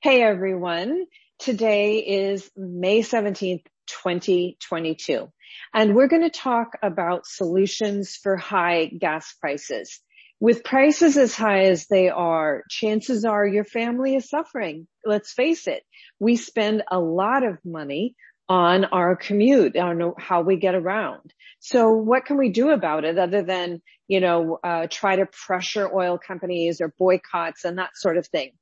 Hey 0.00 0.22
everyone. 0.22 1.06
Today 1.40 1.98
is 1.98 2.48
May 2.56 3.00
17th, 3.00 3.64
2022, 3.88 5.28
and 5.74 5.96
we're 5.96 6.06
going 6.06 6.22
to 6.22 6.30
talk 6.30 6.74
about 6.84 7.26
solutions 7.26 8.14
for 8.14 8.36
high 8.36 8.86
gas 8.86 9.34
prices. 9.40 9.98
With 10.38 10.62
prices 10.62 11.16
as 11.16 11.34
high 11.34 11.62
as 11.62 11.88
they 11.88 12.10
are, 12.10 12.62
chances 12.70 13.24
are 13.24 13.44
your 13.44 13.64
family 13.64 14.14
is 14.14 14.30
suffering. 14.30 14.86
Let's 15.04 15.32
face 15.32 15.66
it. 15.66 15.82
We 16.20 16.36
spend 16.36 16.84
a 16.88 17.00
lot 17.00 17.42
of 17.42 17.58
money 17.64 18.14
on 18.48 18.84
our 18.84 19.16
commute, 19.16 19.76
on 19.76 20.14
how 20.16 20.42
we 20.42 20.58
get 20.58 20.76
around. 20.76 21.34
So 21.58 21.90
what 21.90 22.24
can 22.24 22.36
we 22.36 22.50
do 22.50 22.70
about 22.70 23.04
it 23.04 23.18
other 23.18 23.42
than, 23.42 23.82
you 24.06 24.20
know, 24.20 24.60
uh, 24.62 24.86
try 24.88 25.16
to 25.16 25.26
pressure 25.26 25.92
oil 25.92 26.18
companies 26.24 26.80
or 26.80 26.94
boycotts 26.96 27.64
and 27.64 27.78
that 27.78 27.96
sort 27.96 28.16
of 28.16 28.28
thing? 28.28 28.52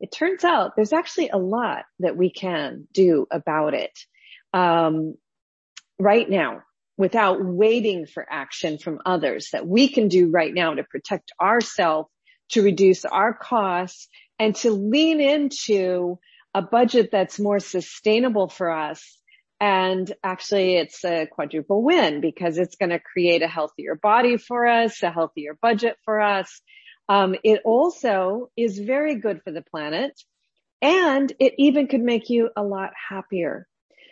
It 0.00 0.12
turns 0.12 0.44
out 0.44 0.72
there's 0.76 0.92
actually 0.92 1.30
a 1.30 1.38
lot 1.38 1.84
that 2.00 2.16
we 2.16 2.30
can 2.30 2.86
do 2.92 3.26
about 3.30 3.74
it 3.74 3.96
um, 4.52 5.14
right 5.98 6.28
now 6.28 6.62
without 6.96 7.44
waiting 7.44 8.06
for 8.06 8.26
action 8.28 8.78
from 8.78 9.00
others 9.04 9.48
that 9.52 9.66
we 9.66 9.88
can 9.88 10.08
do 10.08 10.30
right 10.30 10.52
now 10.52 10.74
to 10.74 10.84
protect 10.84 11.32
ourselves, 11.40 12.08
to 12.50 12.62
reduce 12.62 13.04
our 13.04 13.34
costs, 13.34 14.08
and 14.38 14.54
to 14.56 14.70
lean 14.70 15.20
into 15.20 16.18
a 16.54 16.62
budget 16.62 17.10
that's 17.10 17.40
more 17.40 17.58
sustainable 17.58 18.48
for 18.48 18.70
us 18.70 19.18
and 19.60 20.12
actually 20.22 20.76
it's 20.76 21.04
a 21.04 21.26
quadruple 21.26 21.82
win 21.82 22.20
because 22.20 22.58
it's 22.58 22.76
going 22.76 22.90
to 22.90 22.98
create 22.98 23.42
a 23.42 23.48
healthier 23.48 23.94
body 23.94 24.36
for 24.36 24.66
us, 24.66 25.02
a 25.02 25.10
healthier 25.10 25.56
budget 25.60 25.96
for 26.04 26.20
us. 26.20 26.60
Um, 27.08 27.34
it 27.44 27.60
also 27.64 28.50
is 28.56 28.78
very 28.78 29.16
good 29.16 29.42
for 29.42 29.52
the 29.52 29.62
planet 29.62 30.18
and 30.80 31.32
it 31.38 31.54
even 31.58 31.86
could 31.86 32.00
make 32.00 32.30
you 32.30 32.50
a 32.56 32.62
lot 32.62 32.90
happier. 33.08 33.66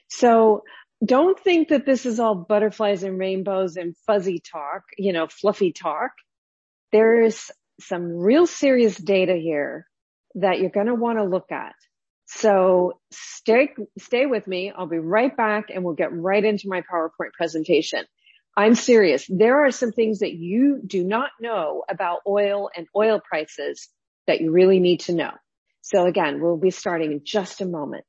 So 0.09 0.65
don't 1.05 1.39
think 1.39 1.69
that 1.69 1.87
this 1.87 2.07
is 2.07 2.21
all 2.21 2.35
butterflies 2.35 3.03
and 3.03 3.19
rainbows 3.19 3.77
and 3.77 3.97
fuzzy 4.07 4.41
talk, 4.41 4.83
you 4.99 5.13
know, 5.13 5.27
fluffy 5.27 5.73
talk. 5.73 6.13
There 6.93 7.23
is 7.23 7.51
some 7.81 8.05
real 8.05 8.47
serious 8.47 8.97
data 8.97 9.35
here 9.35 9.87
that 10.37 10.61
you're 10.61 10.71
going 10.71 10.87
to 10.87 10.95
want 10.95 11.19
to 11.19 11.25
look 11.25 11.51
at. 11.51 11.75
So 12.27 13.01
stay, 13.11 13.71
stay 13.99 14.27
with 14.27 14.47
me. 14.47 14.73
I'll 14.75 14.87
be 14.87 14.99
right 14.99 15.37
back 15.37 15.71
and 15.75 15.85
we'll 15.85 15.95
get 15.95 16.13
right 16.13 16.45
into 16.45 16.69
my 16.69 16.83
PowerPoint 16.83 17.33
presentation. 17.37 18.05
I'm 18.57 18.75
serious. 18.75 19.27
There 19.29 19.65
are 19.65 19.71
some 19.71 19.93
things 19.93 20.19
that 20.19 20.35
you 20.35 20.81
do 20.87 21.05
not 21.05 21.31
know 21.41 21.85
about 21.89 22.21
oil 22.27 22.71
and 22.77 22.87
oil 22.95 23.21
prices 23.21 23.89
that 24.27 24.41
you 24.41 24.51
really 24.51 24.79
need 24.79 25.01
to 25.01 25.15
know. 25.15 25.33
So 25.81 26.07
again, 26.07 26.41
we'll 26.41 26.59
be 26.59 26.71
starting 26.71 27.13
in 27.13 27.21
just 27.25 27.61
a 27.61 27.67
moment. 27.67 28.05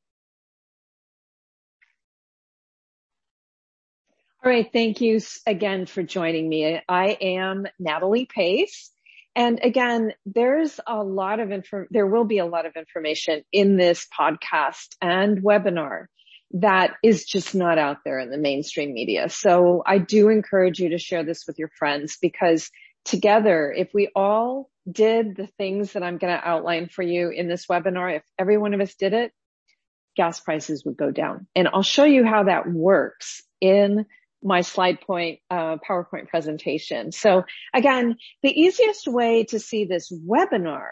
All 4.43 4.51
right. 4.51 4.69
Thank 4.71 4.99
you 4.99 5.21
again 5.47 5.85
for 5.85 6.03
joining 6.03 6.49
me. 6.49 6.81
I 6.89 7.17
am 7.21 7.65
Natalie 7.79 8.25
Pace. 8.25 8.91
And 9.35 9.59
again, 9.63 10.13
there's 10.25 10.79
a 10.85 11.01
lot 11.01 11.39
of 11.39 11.51
info, 11.51 11.85
there 11.89 12.05
will 12.05 12.25
be 12.25 12.39
a 12.39 12.45
lot 12.45 12.65
of 12.65 12.75
information 12.75 13.43
in 13.51 13.77
this 13.77 14.05
podcast 14.19 14.95
and 15.01 15.41
webinar 15.41 16.07
that 16.53 16.93
is 17.01 17.25
just 17.25 17.55
not 17.55 17.77
out 17.77 17.97
there 18.05 18.19
in 18.19 18.29
the 18.29 18.37
mainstream 18.37 18.93
media. 18.93 19.27
So 19.29 19.81
I 19.85 19.97
do 19.97 20.29
encourage 20.29 20.79
you 20.79 20.89
to 20.89 20.99
share 20.99 21.23
this 21.23 21.45
with 21.47 21.57
your 21.57 21.69
friends 21.79 22.17
because 22.21 22.69
together, 23.05 23.73
if 23.75 23.89
we 23.93 24.09
all 24.15 24.69
did 24.89 25.35
the 25.35 25.47
things 25.57 25.93
that 25.93 26.03
I'm 26.03 26.17
going 26.17 26.37
to 26.37 26.47
outline 26.47 26.89
for 26.89 27.01
you 27.01 27.29
in 27.29 27.47
this 27.47 27.65
webinar, 27.65 28.17
if 28.17 28.23
every 28.37 28.57
one 28.57 28.73
of 28.73 28.81
us 28.81 28.93
did 28.95 29.13
it, 29.13 29.31
gas 30.15 30.39
prices 30.39 30.85
would 30.85 30.97
go 30.97 31.09
down. 31.09 31.47
And 31.55 31.67
I'll 31.73 31.81
show 31.81 32.03
you 32.03 32.23
how 32.23 32.43
that 32.43 32.69
works 32.69 33.41
in 33.59 34.05
my 34.43 34.61
slide 34.61 35.01
point 35.01 35.39
uh, 35.49 35.77
PowerPoint 35.77 36.27
presentation. 36.27 37.11
So 37.11 37.45
again, 37.73 38.17
the 38.43 38.51
easiest 38.51 39.07
way 39.07 39.45
to 39.45 39.59
see 39.59 39.85
this 39.85 40.11
webinar 40.11 40.89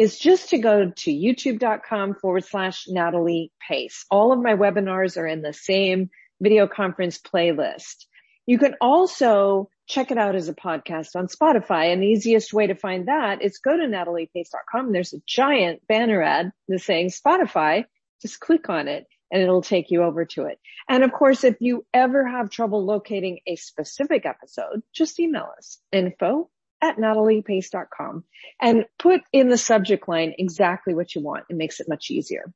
is 0.00 0.18
just 0.18 0.48
to 0.48 0.56
go 0.56 0.90
to 0.96 1.10
youtube.com 1.10 2.14
forward 2.14 2.42
slash 2.42 2.86
Natalie 2.88 3.52
Pace. 3.68 4.06
All 4.10 4.32
of 4.32 4.40
my 4.40 4.54
webinars 4.54 5.18
are 5.18 5.26
in 5.26 5.42
the 5.42 5.52
same 5.52 6.08
video 6.40 6.66
conference 6.66 7.18
playlist. 7.18 8.06
You 8.46 8.56
can 8.56 8.76
also 8.80 9.68
check 9.86 10.10
it 10.10 10.16
out 10.16 10.36
as 10.36 10.48
a 10.48 10.54
podcast 10.54 11.16
on 11.16 11.26
Spotify. 11.26 11.92
And 11.92 12.02
the 12.02 12.06
easiest 12.06 12.54
way 12.54 12.66
to 12.68 12.74
find 12.74 13.08
that 13.08 13.42
is 13.42 13.58
go 13.58 13.76
to 13.76 13.82
nataliepace.com. 13.82 14.90
There's 14.90 15.12
a 15.12 15.20
giant 15.26 15.86
banner 15.86 16.22
ad 16.22 16.50
that's 16.66 16.86
saying 16.86 17.10
Spotify. 17.10 17.84
Just 18.22 18.40
click 18.40 18.70
on 18.70 18.88
it 18.88 19.06
and 19.30 19.42
it'll 19.42 19.60
take 19.60 19.90
you 19.90 20.02
over 20.02 20.24
to 20.24 20.46
it. 20.46 20.58
And 20.88 21.04
of 21.04 21.12
course, 21.12 21.44
if 21.44 21.56
you 21.60 21.84
ever 21.92 22.26
have 22.26 22.48
trouble 22.48 22.86
locating 22.86 23.40
a 23.46 23.56
specific 23.56 24.24
episode, 24.24 24.82
just 24.94 25.20
email 25.20 25.50
us 25.58 25.78
info 25.92 26.48
at 26.82 26.96
nataliepace.com 26.96 28.24
and 28.60 28.84
put 28.98 29.22
in 29.32 29.48
the 29.48 29.58
subject 29.58 30.08
line 30.08 30.34
exactly 30.38 30.94
what 30.94 31.14
you 31.14 31.22
want. 31.22 31.44
It 31.50 31.56
makes 31.56 31.80
it 31.80 31.88
much 31.88 32.10
easier. 32.10 32.52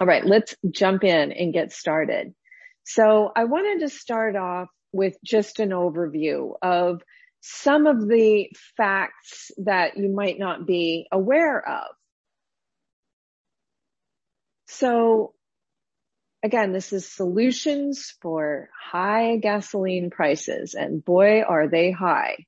All 0.00 0.06
right, 0.06 0.24
let's 0.24 0.54
jump 0.70 1.04
in 1.04 1.32
and 1.32 1.52
get 1.52 1.72
started. 1.72 2.34
So 2.84 3.30
I 3.34 3.44
wanted 3.44 3.80
to 3.80 3.88
start 3.88 4.36
off 4.36 4.68
with 4.92 5.16
just 5.24 5.60
an 5.60 5.70
overview 5.70 6.54
of 6.62 7.02
some 7.40 7.86
of 7.86 8.08
the 8.08 8.50
facts 8.76 9.50
that 9.58 9.96
you 9.96 10.08
might 10.08 10.38
not 10.38 10.66
be 10.66 11.06
aware 11.12 11.66
of. 11.66 11.94
So 14.66 15.34
again, 16.42 16.72
this 16.72 16.92
is 16.92 17.10
solutions 17.10 18.14
for 18.20 18.68
high 18.78 19.36
gasoline 19.36 20.10
prices 20.10 20.74
and 20.74 21.04
boy, 21.04 21.42
are 21.42 21.68
they 21.68 21.90
high. 21.90 22.46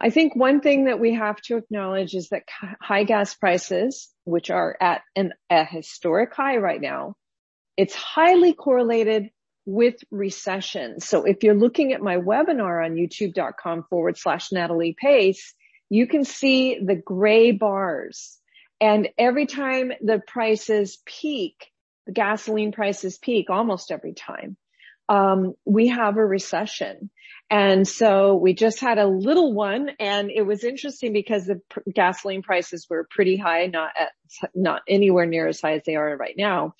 I 0.00 0.10
think 0.10 0.36
one 0.36 0.60
thing 0.60 0.84
that 0.84 1.00
we 1.00 1.14
have 1.14 1.40
to 1.42 1.56
acknowledge 1.56 2.14
is 2.14 2.28
that 2.28 2.44
high 2.80 3.04
gas 3.04 3.34
prices, 3.34 4.10
which 4.24 4.50
are 4.50 4.76
at 4.80 5.02
an, 5.16 5.32
a 5.50 5.64
historic 5.64 6.34
high 6.34 6.56
right 6.56 6.80
now, 6.80 7.16
it's 7.76 7.94
highly 7.94 8.52
correlated 8.52 9.30
with 9.66 9.96
recession. 10.10 11.00
So 11.00 11.24
if 11.24 11.42
you're 11.42 11.54
looking 11.54 11.92
at 11.92 12.02
my 12.02 12.16
webinar 12.16 12.84
on 12.84 12.96
youtube.com 12.96 13.84
forward 13.88 14.18
slash 14.18 14.52
Natalie 14.52 14.96
Pace, 14.98 15.54
you 15.88 16.06
can 16.06 16.24
see 16.24 16.78
the 16.84 16.96
gray 16.96 17.52
bars. 17.52 18.38
And 18.80 19.08
every 19.16 19.46
time 19.46 19.92
the 20.02 20.20
prices 20.26 20.98
peak, 21.06 21.70
the 22.06 22.12
gasoline 22.12 22.72
prices 22.72 23.16
peak 23.16 23.48
almost 23.48 23.90
every 23.90 24.12
time. 24.12 24.56
Um, 25.08 25.54
we 25.64 25.88
have 25.88 26.16
a 26.16 26.24
recession. 26.24 27.10
And 27.50 27.86
so 27.86 28.34
we 28.34 28.54
just 28.54 28.80
had 28.80 28.98
a 28.98 29.06
little 29.06 29.52
one 29.52 29.90
and 30.00 30.30
it 30.30 30.42
was 30.42 30.64
interesting 30.64 31.12
because 31.12 31.46
the 31.46 31.60
pr- 31.68 31.80
gasoline 31.94 32.42
prices 32.42 32.86
were 32.88 33.06
pretty 33.10 33.36
high, 33.36 33.66
not 33.66 33.90
at, 33.98 34.12
not 34.54 34.82
anywhere 34.88 35.26
near 35.26 35.46
as 35.46 35.60
high 35.60 35.74
as 35.74 35.82
they 35.84 35.94
are 35.94 36.16
right 36.16 36.34
now. 36.36 36.74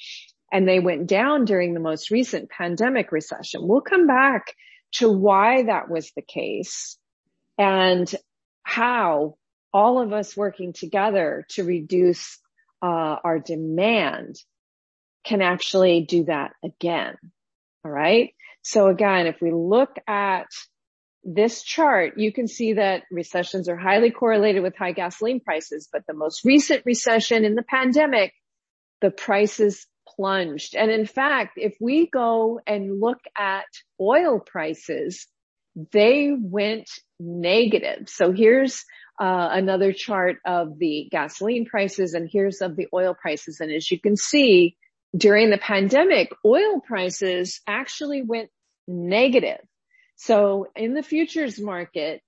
And 0.51 0.67
they 0.67 0.81
went 0.81 1.07
down 1.07 1.45
during 1.45 1.75
the 1.75 1.81
most 1.81 2.11
recent 2.11 2.49
pandemic 2.51 3.13
recession. 3.13 3.67
We'll 3.67 3.83
come 3.83 4.07
back 4.07 4.55
to 4.95 5.11
why 5.11 5.65
that 5.65 5.91
was 5.91 6.13
the 6.17 6.23
case 6.23 6.97
and 7.59 8.13
how 8.63 9.37
all 9.73 10.01
of 10.01 10.13
us 10.13 10.37
working 10.37 10.73
together 10.73 11.45
to 11.51 11.65
reduce 11.65 12.39
uh, 12.83 13.17
our 13.25 13.39
demand 13.39 14.37
can 15.25 15.43
actually 15.43 16.05
do 16.09 16.25
that 16.25 16.53
again. 16.63 17.17
All 17.85 17.91
right. 17.91 18.35
So 18.65 18.89
again, 18.89 19.27
if 19.27 19.37
we 19.43 19.53
look 19.53 19.95
at 20.09 20.47
this 21.23 21.63
chart, 21.63 22.19
you 22.19 22.33
can 22.33 22.49
see 22.49 22.73
that 22.75 23.03
recessions 23.11 23.69
are 23.69 23.77
highly 23.77 24.11
correlated 24.11 24.63
with 24.63 24.75
high 24.75 24.93
gasoline 24.93 25.41
prices, 25.41 25.87
but 25.93 26.03
the 26.07 26.15
most 26.15 26.45
recent 26.47 26.83
recession 26.87 27.45
in 27.45 27.57
the 27.57 27.63
pandemic, 27.63 28.33
the 29.03 29.11
prices 29.11 29.87
plunged. 30.17 30.75
And 30.75 30.91
in 30.91 31.05
fact, 31.05 31.53
if 31.57 31.77
we 31.79 32.09
go 32.09 32.59
and 32.67 33.01
look 33.01 33.21
at 33.37 33.67
oil 34.01 34.41
prices, 34.41 35.27
they 35.93 36.33
went 36.35 36.89
negative. 37.21 38.09
So 38.09 38.33
here's 38.33 38.85
uh, 39.21 39.49
another 39.53 39.93
chart 39.93 40.37
of 40.47 40.79
the 40.79 41.09
gasoline 41.11 41.67
prices 41.67 42.15
and 42.15 42.29
here's 42.33 42.63
of 42.63 42.77
the 42.77 42.89
oil 42.95 43.15
prices. 43.15 43.61
And 43.61 43.71
as 43.71 43.91
you 43.91 44.01
can 44.01 44.17
see, 44.17 44.77
during 45.17 45.51
the 45.51 45.59
pandemic, 45.59 46.33
oil 46.45 46.81
prices 46.81 47.61
actually 47.67 48.23
went 48.23 48.51
negative. 48.87 49.61
So 50.17 50.69
in 50.75 50.95
the 50.95 51.03
futures 51.03 51.61
market, 51.61 52.23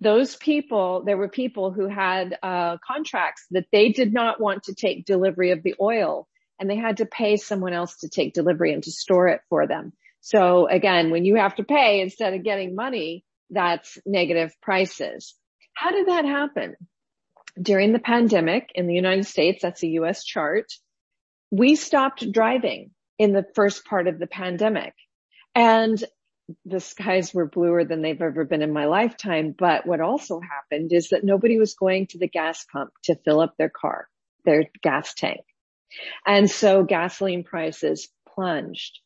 those 0.00 0.36
people, 0.36 1.02
there 1.06 1.16
were 1.16 1.28
people 1.28 1.70
who 1.70 1.88
had 1.88 2.36
uh, 2.42 2.76
contracts 2.86 3.46
that 3.52 3.66
they 3.72 3.90
did 3.90 4.12
not 4.12 4.40
want 4.40 4.64
to 4.64 4.74
take 4.74 5.06
delivery 5.06 5.52
of 5.52 5.62
the 5.62 5.74
oil 5.80 6.28
and 6.60 6.68
they 6.68 6.76
had 6.76 6.98
to 6.98 7.06
pay 7.06 7.36
someone 7.36 7.72
else 7.72 7.96
to 7.98 8.08
take 8.08 8.34
delivery 8.34 8.72
and 8.72 8.82
to 8.82 8.90
store 8.90 9.28
it 9.28 9.40
for 9.48 9.66
them. 9.66 9.92
So 10.20 10.66
again, 10.68 11.10
when 11.10 11.24
you 11.24 11.36
have 11.36 11.54
to 11.56 11.64
pay 11.64 12.00
instead 12.00 12.34
of 12.34 12.42
getting 12.42 12.74
money, 12.74 13.24
that's 13.50 13.98
negative 14.04 14.54
prices. 14.60 15.34
How 15.74 15.90
did 15.90 16.08
that 16.08 16.24
happen? 16.24 16.76
During 17.60 17.92
the 17.92 17.98
pandemic 17.98 18.70
in 18.74 18.86
the 18.86 18.94
United 18.94 19.26
States, 19.26 19.62
that's 19.62 19.82
a 19.82 19.88
US 19.88 20.24
chart, 20.24 20.66
we 21.50 21.76
stopped 21.76 22.30
driving 22.30 22.90
in 23.18 23.32
the 23.32 23.46
first 23.54 23.84
part 23.84 24.08
of 24.08 24.18
the 24.18 24.26
pandemic 24.26 24.94
and 25.54 26.02
the 26.64 26.80
skies 26.80 27.34
were 27.34 27.46
bluer 27.46 27.84
than 27.84 28.02
they've 28.02 28.20
ever 28.20 28.44
been 28.44 28.62
in 28.62 28.72
my 28.72 28.86
lifetime. 28.86 29.54
But 29.56 29.86
what 29.86 30.00
also 30.00 30.40
happened 30.40 30.92
is 30.92 31.08
that 31.08 31.24
nobody 31.24 31.58
was 31.58 31.74
going 31.74 32.06
to 32.08 32.18
the 32.18 32.28
gas 32.28 32.64
pump 32.72 32.90
to 33.04 33.16
fill 33.16 33.40
up 33.40 33.54
their 33.56 33.70
car, 33.70 34.08
their 34.44 34.66
gas 34.82 35.14
tank. 35.14 35.40
And 36.24 36.50
so 36.50 36.84
gasoline 36.84 37.42
prices 37.42 38.08
plunged. 38.28 39.00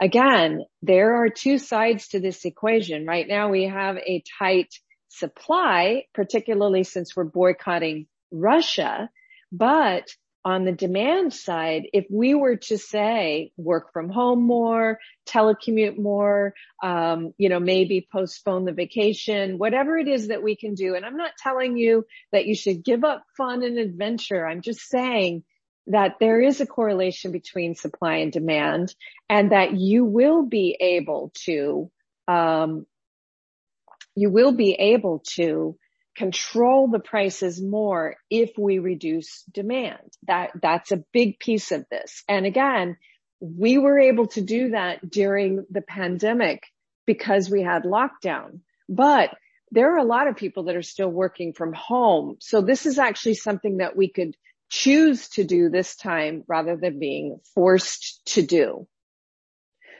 Again, 0.00 0.64
there 0.80 1.16
are 1.16 1.28
two 1.28 1.58
sides 1.58 2.08
to 2.08 2.20
this 2.20 2.44
equation. 2.44 3.04
Right 3.04 3.26
now 3.26 3.50
we 3.50 3.64
have 3.64 3.96
a 3.96 4.22
tight 4.38 4.72
supply, 5.08 6.04
particularly 6.14 6.84
since 6.84 7.16
we're 7.16 7.24
boycotting 7.24 8.06
Russia. 8.30 9.10
But 9.50 10.08
on 10.44 10.64
the 10.64 10.72
demand 10.72 11.34
side, 11.34 11.88
if 11.92 12.06
we 12.10 12.34
were 12.34 12.56
to 12.56 12.78
say 12.78 13.52
work 13.56 13.92
from 13.92 14.08
home 14.08 14.42
more, 14.42 14.98
telecommute 15.26 15.98
more, 15.98 16.54
um, 16.82 17.34
you 17.38 17.48
know, 17.48 17.60
maybe 17.60 18.06
postpone 18.10 18.64
the 18.64 18.72
vacation, 18.72 19.58
whatever 19.58 19.98
it 19.98 20.08
is 20.08 20.28
that 20.28 20.42
we 20.42 20.56
can 20.56 20.74
do. 20.74 20.94
And 20.94 21.04
I'm 21.04 21.16
not 21.16 21.32
telling 21.38 21.76
you 21.76 22.06
that 22.32 22.46
you 22.46 22.54
should 22.54 22.84
give 22.84 23.04
up 23.04 23.24
fun 23.36 23.62
and 23.62 23.78
adventure. 23.78 24.46
I'm 24.46 24.62
just 24.62 24.80
saying 24.80 25.44
that 25.88 26.16
there 26.20 26.40
is 26.40 26.60
a 26.60 26.66
correlation 26.66 27.32
between 27.32 27.74
supply 27.74 28.16
and 28.16 28.30
demand 28.30 28.94
and 29.28 29.52
that 29.52 29.74
you 29.74 30.04
will 30.04 30.44
be 30.44 30.76
able 30.80 31.32
to, 31.44 31.90
um, 32.28 32.86
you 34.14 34.30
will 34.30 34.52
be 34.52 34.72
able 34.72 35.22
to 35.34 35.76
control 36.18 36.88
the 36.88 36.98
prices 36.98 37.62
more 37.62 38.16
if 38.28 38.50
we 38.58 38.80
reduce 38.80 39.44
demand. 39.44 40.12
That, 40.26 40.50
that's 40.60 40.90
a 40.90 41.04
big 41.12 41.38
piece 41.38 41.70
of 41.70 41.86
this. 41.90 42.24
And 42.28 42.44
again, 42.44 42.96
we 43.40 43.78
were 43.78 44.00
able 44.00 44.26
to 44.28 44.40
do 44.40 44.70
that 44.70 45.08
during 45.08 45.64
the 45.70 45.80
pandemic 45.80 46.64
because 47.06 47.48
we 47.48 47.62
had 47.62 47.84
lockdown, 47.84 48.60
but 48.88 49.30
there 49.70 49.94
are 49.94 49.98
a 49.98 50.04
lot 50.04 50.26
of 50.26 50.36
people 50.36 50.64
that 50.64 50.74
are 50.74 50.82
still 50.82 51.08
working 51.08 51.52
from 51.52 51.72
home. 51.72 52.36
So 52.40 52.62
this 52.62 52.84
is 52.84 52.98
actually 52.98 53.34
something 53.34 53.76
that 53.76 53.96
we 53.96 54.08
could 54.10 54.34
choose 54.70 55.28
to 55.30 55.44
do 55.44 55.68
this 55.68 55.94
time 55.94 56.42
rather 56.48 56.76
than 56.76 56.98
being 56.98 57.38
forced 57.54 58.22
to 58.34 58.42
do. 58.42 58.88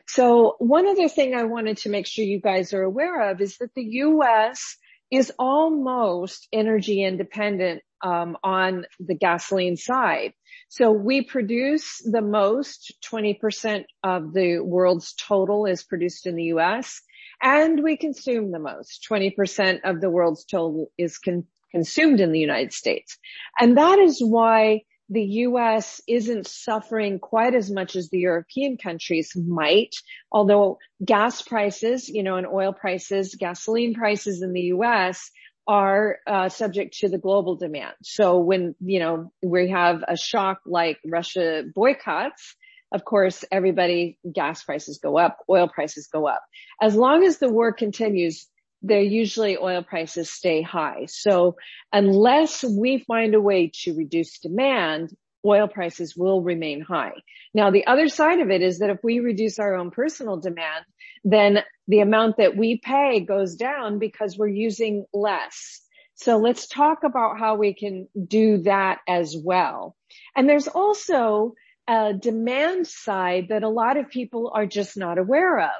So 0.08 0.56
one 0.58 0.88
other 0.88 1.08
thing 1.08 1.34
I 1.34 1.44
wanted 1.44 1.76
to 1.78 1.90
make 1.90 2.06
sure 2.06 2.24
you 2.24 2.40
guys 2.40 2.72
are 2.72 2.82
aware 2.82 3.30
of 3.30 3.40
is 3.40 3.58
that 3.58 3.74
the 3.74 3.84
U.S. 3.84 4.76
is 5.10 5.32
almost 5.38 6.48
energy 6.52 7.02
independent 7.02 7.82
um, 8.02 8.36
on 8.42 8.86
the 9.00 9.14
gasoline 9.14 9.76
side. 9.76 10.32
So 10.68 10.92
we 10.92 11.22
produce 11.22 12.00
the 12.04 12.20
most, 12.20 12.94
20% 13.10 13.84
of 14.04 14.32
the 14.32 14.60
world's 14.60 15.14
total 15.14 15.66
is 15.66 15.82
produced 15.82 16.26
in 16.26 16.36
the 16.36 16.44
US, 16.54 17.00
and 17.42 17.82
we 17.82 17.96
consume 17.96 18.50
the 18.50 18.58
most, 18.58 19.06
20% 19.10 19.80
of 19.84 20.00
the 20.00 20.10
world's 20.10 20.44
total 20.44 20.90
is 20.98 21.18
con- 21.18 21.46
consumed 21.70 22.20
in 22.20 22.32
the 22.32 22.40
United 22.40 22.72
States. 22.72 23.16
And 23.58 23.78
that 23.78 23.98
is 23.98 24.22
why 24.22 24.82
the 25.08 25.22
US 25.22 26.00
isn't 26.06 26.46
suffering 26.46 27.18
quite 27.18 27.54
as 27.54 27.70
much 27.70 27.96
as 27.96 28.10
the 28.10 28.18
European 28.18 28.76
countries 28.76 29.32
might, 29.36 29.94
although 30.30 30.78
gas 31.04 31.42
prices, 31.42 32.08
you 32.08 32.22
know, 32.22 32.36
and 32.36 32.46
oil 32.46 32.72
prices, 32.72 33.34
gasoline 33.34 33.94
prices 33.94 34.42
in 34.42 34.52
the 34.52 34.72
US 34.74 35.30
are 35.66 36.18
uh, 36.26 36.48
subject 36.48 36.98
to 36.98 37.08
the 37.08 37.18
global 37.18 37.56
demand. 37.56 37.94
So 38.02 38.38
when, 38.38 38.74
you 38.80 39.00
know, 39.00 39.32
we 39.42 39.70
have 39.70 40.02
a 40.06 40.16
shock 40.16 40.60
like 40.66 40.98
Russia 41.06 41.64
boycotts, 41.74 42.56
of 42.90 43.04
course, 43.04 43.44
everybody, 43.52 44.18
gas 44.32 44.64
prices 44.64 44.98
go 44.98 45.18
up, 45.18 45.38
oil 45.48 45.68
prices 45.68 46.08
go 46.10 46.26
up. 46.26 46.42
As 46.80 46.94
long 46.94 47.22
as 47.22 47.38
the 47.38 47.50
war 47.50 47.72
continues, 47.72 48.46
they're 48.82 49.00
usually 49.00 49.56
oil 49.56 49.82
prices 49.82 50.30
stay 50.30 50.62
high. 50.62 51.06
So 51.08 51.56
unless 51.92 52.64
we 52.64 53.04
find 53.06 53.34
a 53.34 53.40
way 53.40 53.70
to 53.82 53.94
reduce 53.94 54.38
demand, 54.38 55.10
oil 55.44 55.68
prices 55.68 56.14
will 56.16 56.42
remain 56.42 56.80
high. 56.80 57.14
Now, 57.54 57.70
the 57.70 57.86
other 57.86 58.08
side 58.08 58.40
of 58.40 58.50
it 58.50 58.62
is 58.62 58.78
that 58.78 58.90
if 58.90 58.98
we 59.02 59.20
reduce 59.20 59.58
our 59.58 59.74
own 59.74 59.90
personal 59.90 60.38
demand, 60.38 60.84
then 61.24 61.60
the 61.86 62.00
amount 62.00 62.36
that 62.36 62.56
we 62.56 62.80
pay 62.82 63.20
goes 63.20 63.56
down 63.56 63.98
because 63.98 64.36
we're 64.36 64.48
using 64.48 65.04
less. 65.12 65.80
So 66.14 66.38
let's 66.38 66.66
talk 66.66 67.04
about 67.04 67.38
how 67.38 67.56
we 67.56 67.74
can 67.74 68.08
do 68.26 68.58
that 68.62 68.98
as 69.08 69.36
well. 69.36 69.96
And 70.36 70.48
there's 70.48 70.68
also 70.68 71.54
a 71.88 72.12
demand 72.12 72.86
side 72.86 73.46
that 73.48 73.62
a 73.62 73.68
lot 73.68 73.96
of 73.96 74.10
people 74.10 74.50
are 74.54 74.66
just 74.66 74.96
not 74.96 75.18
aware 75.18 75.60
of. 75.60 75.70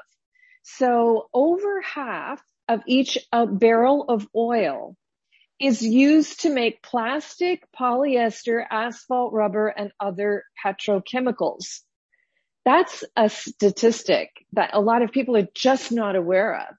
So 0.63 1.29
over 1.33 1.81
half 1.81 2.41
of 2.69 2.81
each 2.87 3.17
uh, 3.33 3.47
barrel 3.47 4.05
of 4.07 4.27
oil 4.35 4.95
is 5.59 5.81
used 5.81 6.41
to 6.41 6.49
make 6.49 6.81
plastic, 6.81 7.63
polyester, 7.77 8.63
asphalt, 8.69 9.33
rubber, 9.33 9.67
and 9.67 9.91
other 9.99 10.45
petrochemicals. 10.63 11.81
That's 12.63 13.03
a 13.17 13.29
statistic 13.29 14.29
that 14.53 14.69
a 14.73 14.79
lot 14.79 15.01
of 15.01 15.11
people 15.11 15.35
are 15.35 15.47
just 15.53 15.91
not 15.91 16.15
aware 16.15 16.55
of. 16.55 16.75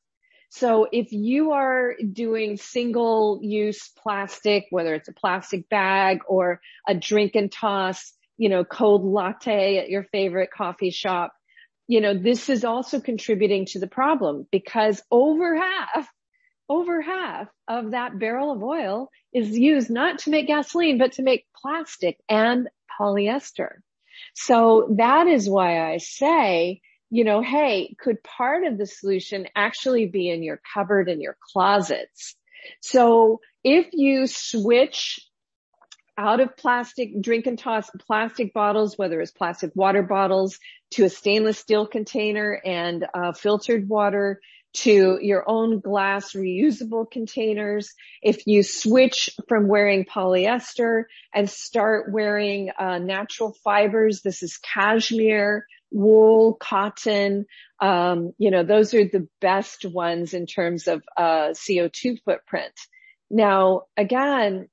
So 0.50 0.88
if 0.90 1.12
you 1.12 1.52
are 1.52 1.94
doing 2.12 2.56
single 2.56 3.40
use 3.42 3.90
plastic, 4.02 4.66
whether 4.70 4.94
it's 4.94 5.08
a 5.08 5.12
plastic 5.12 5.68
bag 5.68 6.20
or 6.26 6.60
a 6.88 6.94
drink 6.94 7.34
and 7.34 7.52
toss, 7.52 8.12
you 8.38 8.48
know, 8.48 8.64
cold 8.64 9.04
latte 9.04 9.78
at 9.78 9.90
your 9.90 10.04
favorite 10.04 10.50
coffee 10.50 10.90
shop, 10.90 11.32
you 11.90 12.00
know, 12.00 12.14
this 12.14 12.48
is 12.48 12.64
also 12.64 13.00
contributing 13.00 13.66
to 13.66 13.80
the 13.80 13.88
problem 13.88 14.46
because 14.52 15.02
over 15.10 15.56
half, 15.56 16.08
over 16.68 17.02
half 17.02 17.48
of 17.66 17.90
that 17.90 18.16
barrel 18.16 18.52
of 18.52 18.62
oil 18.62 19.10
is 19.34 19.58
used 19.58 19.90
not 19.90 20.20
to 20.20 20.30
make 20.30 20.46
gasoline, 20.46 20.98
but 20.98 21.14
to 21.14 21.24
make 21.24 21.46
plastic 21.60 22.16
and 22.28 22.68
polyester. 22.96 23.78
So 24.36 24.94
that 24.98 25.26
is 25.26 25.50
why 25.50 25.90
I 25.90 25.96
say, 25.96 26.80
you 27.10 27.24
know, 27.24 27.42
hey, 27.42 27.96
could 27.98 28.22
part 28.22 28.64
of 28.64 28.78
the 28.78 28.86
solution 28.86 29.48
actually 29.56 30.06
be 30.06 30.30
in 30.30 30.44
your 30.44 30.60
cupboard 30.72 31.08
and 31.08 31.20
your 31.20 31.36
closets? 31.52 32.36
So 32.82 33.40
if 33.64 33.88
you 33.94 34.28
switch 34.28 35.18
out 36.20 36.40
of 36.40 36.54
plastic 36.54 37.18
drink 37.22 37.46
and 37.46 37.58
toss 37.58 37.88
plastic 38.06 38.52
bottles, 38.52 38.98
whether 38.98 39.22
it's 39.22 39.30
plastic 39.30 39.72
water 39.74 40.02
bottles 40.02 40.58
to 40.90 41.04
a 41.04 41.08
stainless 41.08 41.58
steel 41.58 41.86
container 41.86 42.60
and 42.62 43.06
uh, 43.14 43.32
filtered 43.32 43.88
water 43.88 44.38
to 44.72 45.18
your 45.22 45.48
own 45.48 45.80
glass 45.80 46.34
reusable 46.34 47.10
containers. 47.10 47.94
If 48.22 48.46
you 48.46 48.62
switch 48.62 49.30
from 49.48 49.66
wearing 49.66 50.04
polyester 50.04 51.04
and 51.34 51.48
start 51.48 52.12
wearing 52.12 52.70
uh, 52.78 52.98
natural 52.98 53.56
fibers, 53.64 54.20
this 54.20 54.42
is 54.42 54.58
cashmere, 54.58 55.66
wool, 55.90 56.52
cotton. 56.52 57.46
Um, 57.80 58.34
you 58.36 58.50
know, 58.50 58.62
those 58.62 58.92
are 58.92 59.04
the 59.04 59.26
best 59.40 59.86
ones 59.86 60.34
in 60.34 60.44
terms 60.44 60.86
of 60.86 61.02
uh, 61.16 61.54
CO2 61.54 62.18
footprint. 62.26 62.74
Now, 63.30 63.84
again, 63.96 64.68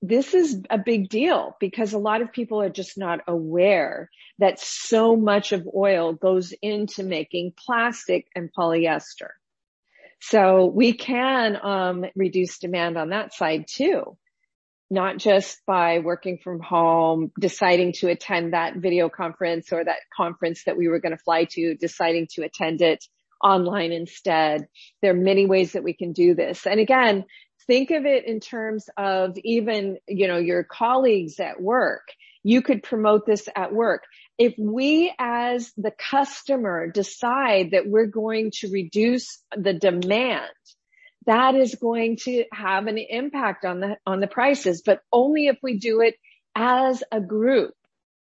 this 0.00 0.34
is 0.34 0.62
a 0.70 0.78
big 0.78 1.08
deal 1.08 1.56
because 1.58 1.92
a 1.92 1.98
lot 1.98 2.22
of 2.22 2.32
people 2.32 2.62
are 2.62 2.68
just 2.68 2.96
not 2.96 3.20
aware 3.26 4.10
that 4.38 4.60
so 4.60 5.16
much 5.16 5.52
of 5.52 5.68
oil 5.74 6.12
goes 6.12 6.52
into 6.62 7.02
making 7.02 7.52
plastic 7.56 8.28
and 8.36 8.50
polyester. 8.56 9.30
So 10.20 10.66
we 10.66 10.92
can 10.92 11.58
um, 11.60 12.04
reduce 12.14 12.58
demand 12.58 12.96
on 12.96 13.10
that 13.10 13.34
side 13.34 13.66
too, 13.68 14.16
not 14.90 15.18
just 15.18 15.64
by 15.66 15.98
working 15.98 16.38
from 16.38 16.60
home, 16.60 17.32
deciding 17.38 17.92
to 17.94 18.08
attend 18.08 18.52
that 18.52 18.76
video 18.76 19.08
conference 19.08 19.72
or 19.72 19.84
that 19.84 19.98
conference 20.16 20.64
that 20.64 20.76
we 20.76 20.88
were 20.88 21.00
going 21.00 21.16
to 21.16 21.22
fly 21.22 21.44
to, 21.50 21.74
deciding 21.74 22.28
to 22.34 22.42
attend 22.42 22.82
it 22.82 23.04
online 23.42 23.92
instead. 23.92 24.68
There 25.02 25.12
are 25.12 25.16
many 25.16 25.46
ways 25.46 25.72
that 25.72 25.84
we 25.84 25.92
can 25.92 26.12
do 26.12 26.34
this. 26.34 26.66
And 26.66 26.80
again, 26.80 27.24
think 27.68 27.92
of 27.92 28.06
it 28.06 28.26
in 28.26 28.40
terms 28.40 28.88
of 28.96 29.38
even, 29.44 29.98
you 30.08 30.26
know, 30.26 30.38
your 30.38 30.64
colleagues 30.64 31.38
at 31.38 31.60
work. 31.60 32.08
You 32.42 32.62
could 32.62 32.82
promote 32.82 33.26
this 33.26 33.48
at 33.54 33.72
work. 33.72 34.04
If 34.38 34.54
we 34.58 35.12
as 35.18 35.70
the 35.76 35.92
customer 35.92 36.90
decide 36.90 37.72
that 37.72 37.86
we're 37.86 38.06
going 38.06 38.52
to 38.60 38.70
reduce 38.70 39.40
the 39.56 39.74
demand, 39.74 40.50
that 41.26 41.54
is 41.54 41.74
going 41.74 42.16
to 42.24 42.44
have 42.52 42.86
an 42.86 42.96
impact 42.96 43.64
on 43.64 43.80
the, 43.80 43.96
on 44.06 44.20
the 44.20 44.26
prices, 44.26 44.82
but 44.84 45.00
only 45.12 45.48
if 45.48 45.58
we 45.62 45.78
do 45.78 46.00
it 46.00 46.14
as 46.54 47.02
a 47.12 47.20
group, 47.20 47.74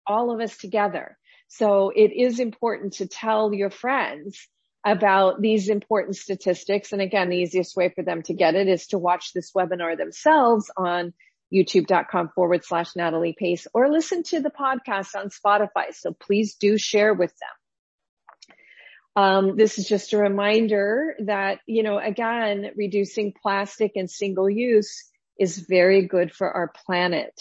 all 0.06 0.34
of 0.34 0.40
us 0.40 0.56
together. 0.56 1.16
So 1.46 1.90
it 1.94 2.12
is 2.12 2.40
important 2.40 2.94
to 2.94 3.06
tell 3.06 3.54
your 3.54 3.70
friends 3.70 4.48
about 4.92 5.40
these 5.40 5.68
important 5.68 6.16
statistics. 6.16 6.92
And 6.92 7.02
again, 7.02 7.28
the 7.28 7.36
easiest 7.36 7.76
way 7.76 7.90
for 7.94 8.02
them 8.02 8.22
to 8.22 8.34
get 8.34 8.54
it 8.54 8.68
is 8.68 8.88
to 8.88 8.98
watch 8.98 9.32
this 9.32 9.52
webinar 9.52 9.96
themselves 9.96 10.70
on 10.76 11.12
youtube.com 11.52 12.30
forward 12.34 12.64
slash 12.64 12.94
Natalie 12.94 13.34
Pace 13.38 13.66
or 13.72 13.90
listen 13.90 14.22
to 14.24 14.40
the 14.40 14.50
podcast 14.50 15.14
on 15.14 15.30
Spotify. 15.30 15.92
So 15.92 16.12
please 16.12 16.56
do 16.56 16.76
share 16.76 17.14
with 17.14 17.32
them. 17.38 19.22
Um, 19.22 19.56
this 19.56 19.78
is 19.78 19.88
just 19.88 20.12
a 20.12 20.18
reminder 20.18 21.16
that, 21.24 21.58
you 21.66 21.82
know, 21.82 21.98
again, 21.98 22.70
reducing 22.76 23.32
plastic 23.42 23.92
and 23.96 24.10
single 24.10 24.48
use 24.48 25.10
is 25.38 25.58
very 25.58 26.06
good 26.06 26.32
for 26.32 26.50
our 26.50 26.70
planet. 26.86 27.32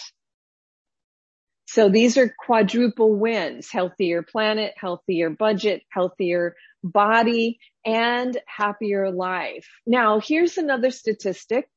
So 1.67 1.89
these 1.89 2.17
are 2.17 2.33
quadruple 2.45 3.13
wins, 3.13 3.69
healthier 3.69 4.23
planet, 4.23 4.73
healthier 4.77 5.29
budget, 5.29 5.83
healthier 5.89 6.55
body, 6.81 7.59
and 7.85 8.37
happier 8.47 9.11
life. 9.11 9.67
Now, 9.85 10.21
here's 10.21 10.57
another 10.57 10.91
statistic. 10.91 11.69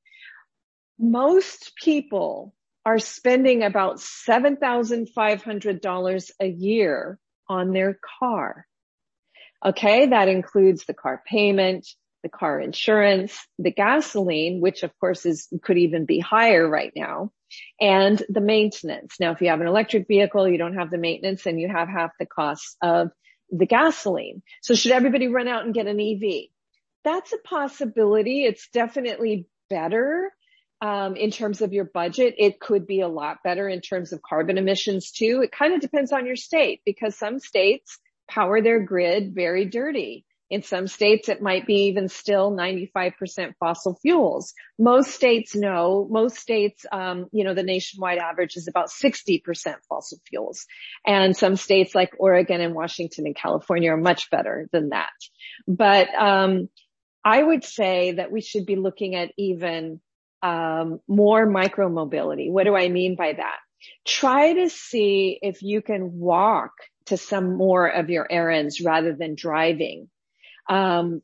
Most 0.98 1.72
people 1.82 2.54
are 2.86 3.00
spending 3.00 3.64
about 3.64 3.96
$7,500 3.96 6.30
a 6.40 6.46
year 6.46 7.18
on 7.48 7.72
their 7.72 7.98
car. 8.20 8.68
Okay. 9.64 10.06
That 10.06 10.28
includes 10.28 10.84
the 10.84 10.94
car 10.94 11.20
payment, 11.26 11.88
the 12.22 12.28
car 12.28 12.60
insurance, 12.60 13.36
the 13.58 13.72
gasoline, 13.72 14.60
which 14.60 14.84
of 14.84 14.96
course 15.00 15.26
is, 15.26 15.48
could 15.62 15.78
even 15.78 16.06
be 16.06 16.20
higher 16.20 16.68
right 16.68 16.92
now, 16.94 17.32
and 17.80 18.22
the 18.28 18.40
maintenance. 18.40 19.16
Now, 19.20 19.32
if 19.32 19.40
you 19.40 19.48
have 19.48 19.60
an 19.60 19.66
electric 19.66 20.06
vehicle, 20.08 20.48
you 20.48 20.58
don't 20.58 20.76
have 20.76 20.90
the 20.90 20.98
maintenance 20.98 21.46
and 21.46 21.60
you 21.60 21.68
have 21.68 21.88
half 21.88 22.12
the 22.18 22.26
cost 22.26 22.76
of 22.82 23.10
the 23.50 23.66
gasoline. 23.66 24.42
So 24.62 24.74
should 24.74 24.92
everybody 24.92 25.28
run 25.28 25.48
out 25.48 25.64
and 25.64 25.74
get 25.74 25.86
an 25.86 26.00
EV? 26.00 26.48
That's 27.04 27.32
a 27.32 27.38
possibility. 27.38 28.44
It's 28.44 28.68
definitely 28.72 29.46
better 29.68 30.32
um, 30.80 31.16
in 31.16 31.30
terms 31.30 31.60
of 31.60 31.72
your 31.72 31.84
budget. 31.84 32.34
It 32.38 32.60
could 32.60 32.86
be 32.86 33.00
a 33.00 33.08
lot 33.08 33.38
better 33.42 33.68
in 33.68 33.80
terms 33.80 34.12
of 34.12 34.22
carbon 34.22 34.58
emissions 34.58 35.10
too. 35.10 35.40
It 35.42 35.52
kind 35.52 35.74
of 35.74 35.80
depends 35.80 36.12
on 36.12 36.26
your 36.26 36.36
state 36.36 36.82
because 36.84 37.16
some 37.16 37.38
states 37.38 37.98
power 38.28 38.62
their 38.62 38.80
grid 38.80 39.34
very 39.34 39.64
dirty. 39.64 40.24
In 40.50 40.64
some 40.64 40.88
states, 40.88 41.28
it 41.28 41.40
might 41.40 41.64
be 41.64 41.84
even 41.84 42.08
still 42.08 42.50
95% 42.50 43.54
fossil 43.60 43.96
fuels. 44.02 44.52
Most 44.80 45.12
states 45.12 45.54
know, 45.54 46.08
most 46.10 46.38
states, 46.38 46.84
um, 46.90 47.26
you 47.30 47.44
know, 47.44 47.54
the 47.54 47.62
nationwide 47.62 48.18
average 48.18 48.56
is 48.56 48.66
about 48.66 48.88
60% 48.88 49.42
fossil 49.88 50.18
fuels. 50.28 50.66
And 51.06 51.36
some 51.36 51.54
states 51.54 51.94
like 51.94 52.14
Oregon 52.18 52.60
and 52.60 52.74
Washington 52.74 53.26
and 53.26 53.36
California 53.36 53.92
are 53.92 53.96
much 53.96 54.28
better 54.30 54.68
than 54.72 54.88
that. 54.88 55.12
But, 55.68 56.12
um, 56.14 56.68
I 57.24 57.40
would 57.40 57.62
say 57.62 58.12
that 58.12 58.32
we 58.32 58.40
should 58.40 58.66
be 58.66 58.76
looking 58.76 59.14
at 59.14 59.30
even, 59.38 60.00
um, 60.42 61.00
more 61.06 61.46
micro 61.46 61.88
mobility. 61.88 62.50
What 62.50 62.64
do 62.64 62.74
I 62.74 62.88
mean 62.88 63.14
by 63.14 63.34
that? 63.34 63.58
Try 64.04 64.54
to 64.54 64.68
see 64.68 65.38
if 65.40 65.62
you 65.62 65.80
can 65.80 66.18
walk 66.18 66.72
to 67.06 67.16
some 67.16 67.56
more 67.56 67.86
of 67.86 68.10
your 68.10 68.26
errands 68.28 68.80
rather 68.80 69.14
than 69.14 69.36
driving 69.36 70.08
um, 70.70 71.20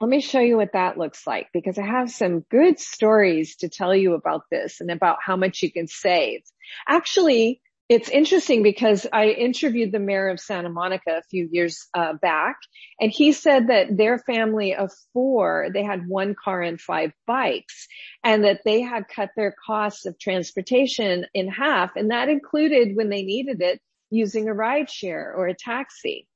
let 0.00 0.08
me 0.08 0.20
show 0.20 0.40
you 0.40 0.56
what 0.56 0.72
that 0.72 0.96
looks 0.96 1.26
like 1.26 1.48
because 1.52 1.78
I 1.78 1.84
have 1.84 2.10
some 2.10 2.40
good 2.50 2.80
stories 2.80 3.56
to 3.56 3.68
tell 3.68 3.94
you 3.94 4.14
about 4.14 4.44
this 4.50 4.80
and 4.80 4.90
about 4.90 5.18
how 5.24 5.36
much 5.36 5.62
you 5.62 5.70
can 5.70 5.86
save. 5.86 6.40
Actually, 6.88 7.60
it's 7.90 8.08
interesting 8.08 8.62
because 8.62 9.06
I 9.12 9.26
interviewed 9.30 9.92
the 9.92 9.98
mayor 9.98 10.28
of 10.28 10.40
Santa 10.40 10.70
Monica 10.70 11.18
a 11.18 11.22
few 11.22 11.48
years 11.50 11.88
uh, 11.92 12.14
back, 12.14 12.56
and 13.00 13.10
he 13.10 13.32
said 13.32 13.66
that 13.66 13.96
their 13.96 14.16
family 14.16 14.74
of 14.74 14.92
four, 15.12 15.68
they 15.74 15.82
had 15.82 16.06
one 16.06 16.36
car 16.42 16.62
and 16.62 16.80
five 16.80 17.12
bikes, 17.26 17.88
and 18.24 18.44
that 18.44 18.60
they 18.64 18.80
had 18.80 19.08
cut 19.08 19.30
their 19.36 19.54
costs 19.66 20.06
of 20.06 20.18
transportation 20.18 21.26
in 21.34 21.48
half, 21.48 21.96
and 21.96 22.12
that 22.12 22.28
included 22.28 22.96
when 22.96 23.10
they 23.10 23.22
needed 23.22 23.60
it 23.60 23.80
using 24.08 24.48
a 24.48 24.54
ride 24.54 24.88
share 24.88 25.34
or 25.36 25.48
a 25.48 25.54
taxi. 25.54 26.28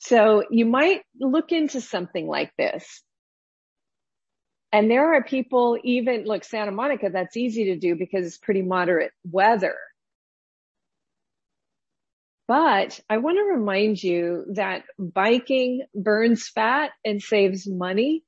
So 0.00 0.44
you 0.50 0.64
might 0.64 1.02
look 1.20 1.52
into 1.52 1.80
something 1.80 2.26
like 2.26 2.52
this. 2.56 3.02
And 4.72 4.90
there 4.90 5.14
are 5.14 5.22
people 5.22 5.78
even, 5.84 6.24
look, 6.24 6.44
Santa 6.44 6.70
Monica, 6.72 7.10
that's 7.12 7.36
easy 7.36 7.64
to 7.66 7.76
do 7.76 7.96
because 7.96 8.26
it's 8.26 8.38
pretty 8.38 8.62
moderate 8.62 9.12
weather. 9.24 9.76
But 12.48 12.98
I 13.10 13.18
want 13.18 13.38
to 13.38 13.42
remind 13.42 14.02
you 14.02 14.46
that 14.54 14.84
biking 14.98 15.82
burns 15.94 16.48
fat 16.48 16.92
and 17.04 17.20
saves 17.22 17.68
money. 17.68 18.24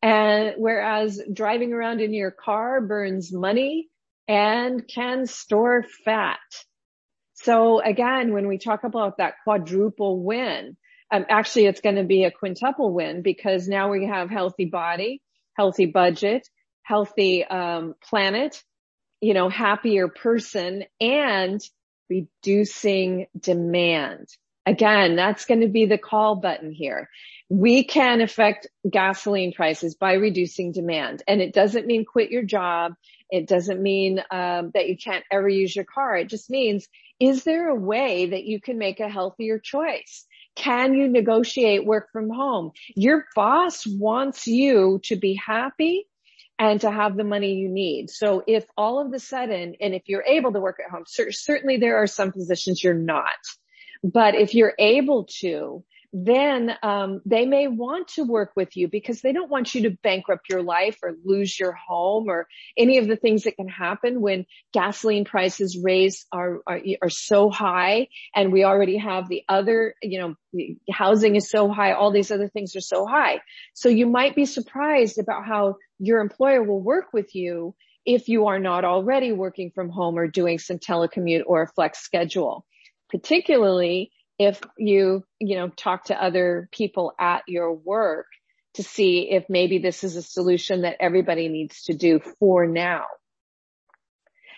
And 0.00 0.54
whereas 0.56 1.20
driving 1.32 1.72
around 1.72 2.00
in 2.00 2.14
your 2.14 2.30
car 2.30 2.80
burns 2.80 3.32
money 3.32 3.88
and 4.26 4.86
can 4.88 5.26
store 5.26 5.84
fat. 6.04 6.38
So 7.42 7.80
again, 7.80 8.32
when 8.32 8.48
we 8.48 8.58
talk 8.58 8.84
about 8.84 9.18
that 9.18 9.34
quadruple 9.44 10.22
win, 10.22 10.76
um, 11.10 11.24
actually 11.28 11.66
it's 11.66 11.80
going 11.80 11.96
to 11.96 12.04
be 12.04 12.24
a 12.24 12.30
quintuple 12.30 12.92
win 12.92 13.22
because 13.22 13.68
now 13.68 13.90
we 13.90 14.06
have 14.06 14.28
healthy 14.28 14.66
body, 14.66 15.22
healthy 15.56 15.86
budget, 15.86 16.48
healthy 16.82 17.44
um, 17.44 17.94
planet, 18.02 18.62
you 19.20 19.34
know, 19.34 19.48
happier 19.48 20.08
person 20.08 20.84
and 21.00 21.60
reducing 22.10 23.26
demand. 23.38 24.26
Again, 24.66 25.16
that's 25.16 25.46
going 25.46 25.60
to 25.60 25.68
be 25.68 25.86
the 25.86 25.96
call 25.96 26.36
button 26.36 26.72
here. 26.72 27.08
We 27.48 27.84
can 27.84 28.20
affect 28.20 28.66
gasoline 28.88 29.52
prices 29.54 29.94
by 29.94 30.14
reducing 30.14 30.72
demand. 30.72 31.22
And 31.26 31.40
it 31.40 31.54
doesn't 31.54 31.86
mean 31.86 32.04
quit 32.04 32.30
your 32.30 32.42
job. 32.42 32.92
It 33.30 33.48
doesn't 33.48 33.80
mean 33.80 34.22
um, 34.30 34.70
that 34.74 34.88
you 34.88 34.96
can't 34.96 35.24
ever 35.30 35.48
use 35.48 35.74
your 35.74 35.86
car. 35.86 36.16
It 36.16 36.28
just 36.28 36.50
means, 36.50 36.86
is 37.20 37.44
there 37.44 37.68
a 37.68 37.74
way 37.74 38.26
that 38.26 38.44
you 38.44 38.60
can 38.60 38.78
make 38.78 39.00
a 39.00 39.08
healthier 39.08 39.58
choice? 39.58 40.26
Can 40.56 40.94
you 40.94 41.08
negotiate 41.08 41.84
work 41.84 42.08
from 42.12 42.30
home? 42.30 42.72
Your 42.94 43.26
boss 43.34 43.86
wants 43.86 44.46
you 44.46 45.00
to 45.04 45.16
be 45.16 45.34
happy 45.34 46.06
and 46.58 46.80
to 46.80 46.90
have 46.90 47.16
the 47.16 47.24
money 47.24 47.54
you 47.54 47.68
need. 47.68 48.10
So 48.10 48.42
if 48.46 48.64
all 48.76 49.00
of 49.04 49.12
a 49.12 49.20
sudden, 49.20 49.76
and 49.80 49.94
if 49.94 50.02
you're 50.06 50.24
able 50.24 50.52
to 50.52 50.60
work 50.60 50.78
at 50.84 50.90
home, 50.90 51.04
certainly 51.06 51.76
there 51.76 51.96
are 51.98 52.08
some 52.08 52.32
positions 52.32 52.82
you're 52.82 52.94
not, 52.94 53.38
but 54.02 54.34
if 54.34 54.54
you're 54.54 54.74
able 54.78 55.28
to, 55.40 55.84
then 56.12 56.74
um, 56.82 57.20
they 57.26 57.44
may 57.44 57.66
want 57.66 58.08
to 58.08 58.24
work 58.24 58.52
with 58.56 58.76
you 58.76 58.88
because 58.88 59.20
they 59.20 59.32
don't 59.32 59.50
want 59.50 59.74
you 59.74 59.82
to 59.82 59.96
bankrupt 60.02 60.48
your 60.48 60.62
life 60.62 60.98
or 61.02 61.14
lose 61.24 61.58
your 61.58 61.72
home 61.72 62.28
or 62.28 62.46
any 62.78 62.96
of 62.96 63.06
the 63.06 63.16
things 63.16 63.44
that 63.44 63.56
can 63.56 63.68
happen 63.68 64.22
when 64.22 64.46
gasoline 64.72 65.26
prices 65.26 65.78
raise 65.82 66.24
are, 66.32 66.60
are, 66.66 66.80
are 67.02 67.10
so 67.10 67.50
high 67.50 68.08
and 68.34 68.52
we 68.52 68.64
already 68.64 68.96
have 68.96 69.28
the 69.28 69.42
other, 69.48 69.94
you 70.02 70.18
know, 70.18 70.74
housing 70.90 71.36
is 71.36 71.50
so 71.50 71.70
high, 71.70 71.92
all 71.92 72.10
these 72.10 72.30
other 72.30 72.48
things 72.48 72.74
are 72.74 72.80
so 72.80 73.06
high. 73.06 73.40
So 73.74 73.90
you 73.90 74.06
might 74.06 74.34
be 74.34 74.46
surprised 74.46 75.18
about 75.18 75.44
how 75.44 75.76
your 75.98 76.20
employer 76.20 76.62
will 76.62 76.80
work 76.80 77.12
with 77.12 77.34
you 77.34 77.74
if 78.06 78.28
you 78.28 78.46
are 78.46 78.58
not 78.58 78.86
already 78.86 79.32
working 79.32 79.70
from 79.74 79.90
home 79.90 80.18
or 80.18 80.26
doing 80.26 80.58
some 80.58 80.78
telecommute 80.78 81.42
or 81.46 81.62
a 81.62 81.68
flex 81.68 81.98
schedule. 81.98 82.64
Particularly 83.10 84.10
if 84.38 84.60
you, 84.76 85.24
you 85.38 85.56
know, 85.56 85.68
talk 85.68 86.04
to 86.04 86.22
other 86.22 86.68
people 86.72 87.12
at 87.18 87.42
your 87.48 87.72
work 87.72 88.26
to 88.74 88.82
see 88.82 89.30
if 89.30 89.44
maybe 89.48 89.78
this 89.78 90.04
is 90.04 90.16
a 90.16 90.22
solution 90.22 90.82
that 90.82 90.96
everybody 91.00 91.48
needs 91.48 91.84
to 91.84 91.94
do 91.94 92.20
for 92.38 92.66
now. 92.66 93.04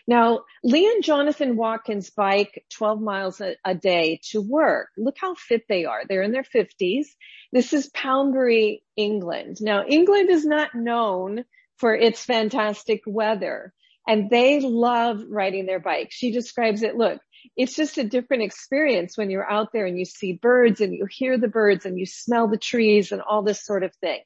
Now, 0.06 0.40
Lee 0.64 0.86
and 0.86 1.04
Jonathan 1.04 1.56
Watkins 1.56 2.10
bike 2.10 2.64
12 2.74 3.00
miles 3.00 3.40
a, 3.40 3.54
a, 3.64 3.74
day 3.74 4.20
to 4.30 4.40
work. 4.40 4.88
Look 4.98 5.16
how 5.18 5.34
fit 5.34 5.62
they 5.68 5.84
are. 5.84 6.02
They're 6.06 6.22
in 6.22 6.32
their 6.32 6.42
50s. 6.42 7.06
This 7.52 7.72
is 7.72 7.88
Poundbury, 7.90 8.82
England. 8.96 9.58
Now, 9.60 9.84
England 9.86 10.30
is 10.30 10.44
not 10.44 10.74
known 10.74 11.44
for 11.76 11.94
its 11.94 12.24
fantastic 12.24 13.02
weather 13.06 13.72
and 14.06 14.28
they 14.28 14.60
love 14.60 15.22
riding 15.28 15.66
their 15.66 15.80
bike. 15.80 16.08
She 16.10 16.32
describes 16.32 16.82
it, 16.82 16.96
look, 16.96 17.20
it's 17.56 17.74
just 17.74 17.98
a 17.98 18.04
different 18.04 18.42
experience 18.42 19.16
when 19.16 19.30
you're 19.30 19.50
out 19.50 19.72
there 19.72 19.86
and 19.86 19.98
you 19.98 20.04
see 20.04 20.32
birds 20.32 20.80
and 20.80 20.94
you 20.94 21.06
hear 21.10 21.38
the 21.38 21.48
birds 21.48 21.86
and 21.86 21.98
you 21.98 22.06
smell 22.06 22.48
the 22.48 22.58
trees 22.58 23.12
and 23.12 23.22
all 23.22 23.42
this 23.42 23.64
sort 23.64 23.82
of 23.82 23.94
thing. 23.96 24.20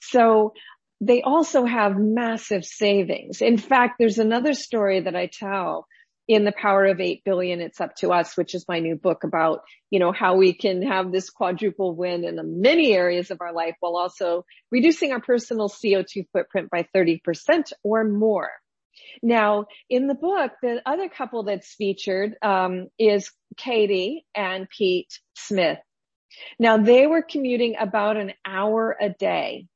So 0.00 0.52
they 1.00 1.22
also 1.22 1.64
have 1.64 1.96
massive 1.98 2.64
savings. 2.64 3.42
In 3.42 3.58
fact, 3.58 3.96
there's 3.98 4.18
another 4.18 4.54
story 4.54 5.00
that 5.00 5.16
I 5.16 5.26
tell 5.26 5.86
in 6.28 6.44
the 6.44 6.52
power 6.52 6.86
of 6.86 7.00
8 7.00 7.22
billion. 7.24 7.60
It's 7.60 7.80
up 7.80 7.94
to 7.96 8.12
us, 8.12 8.36
which 8.36 8.54
is 8.54 8.64
my 8.68 8.80
new 8.80 8.96
book 8.96 9.22
about, 9.22 9.60
you 9.90 10.00
know, 10.00 10.12
how 10.12 10.36
we 10.36 10.54
can 10.54 10.82
have 10.82 11.12
this 11.12 11.30
quadruple 11.30 11.94
win 11.94 12.24
in 12.24 12.36
the 12.36 12.42
many 12.42 12.94
areas 12.94 13.30
of 13.30 13.40
our 13.40 13.52
life 13.52 13.76
while 13.80 13.96
also 13.96 14.44
reducing 14.70 15.12
our 15.12 15.20
personal 15.20 15.68
CO2 15.68 16.26
footprint 16.32 16.70
by 16.70 16.86
30% 16.94 17.72
or 17.84 18.04
more. 18.04 18.50
Now, 19.22 19.66
in 19.88 20.06
the 20.06 20.14
book, 20.14 20.52
the 20.62 20.82
other 20.86 21.08
couple 21.08 21.44
that's 21.44 21.74
featured 21.74 22.36
um, 22.42 22.88
is 22.98 23.30
Katie 23.56 24.24
and 24.34 24.68
Pete 24.68 25.20
Smith. 25.34 25.78
Now, 26.58 26.76
they 26.76 27.06
were 27.06 27.22
commuting 27.22 27.76
about 27.78 28.16
an 28.16 28.32
hour 28.44 28.96
a 29.00 29.08
day, 29.08 29.66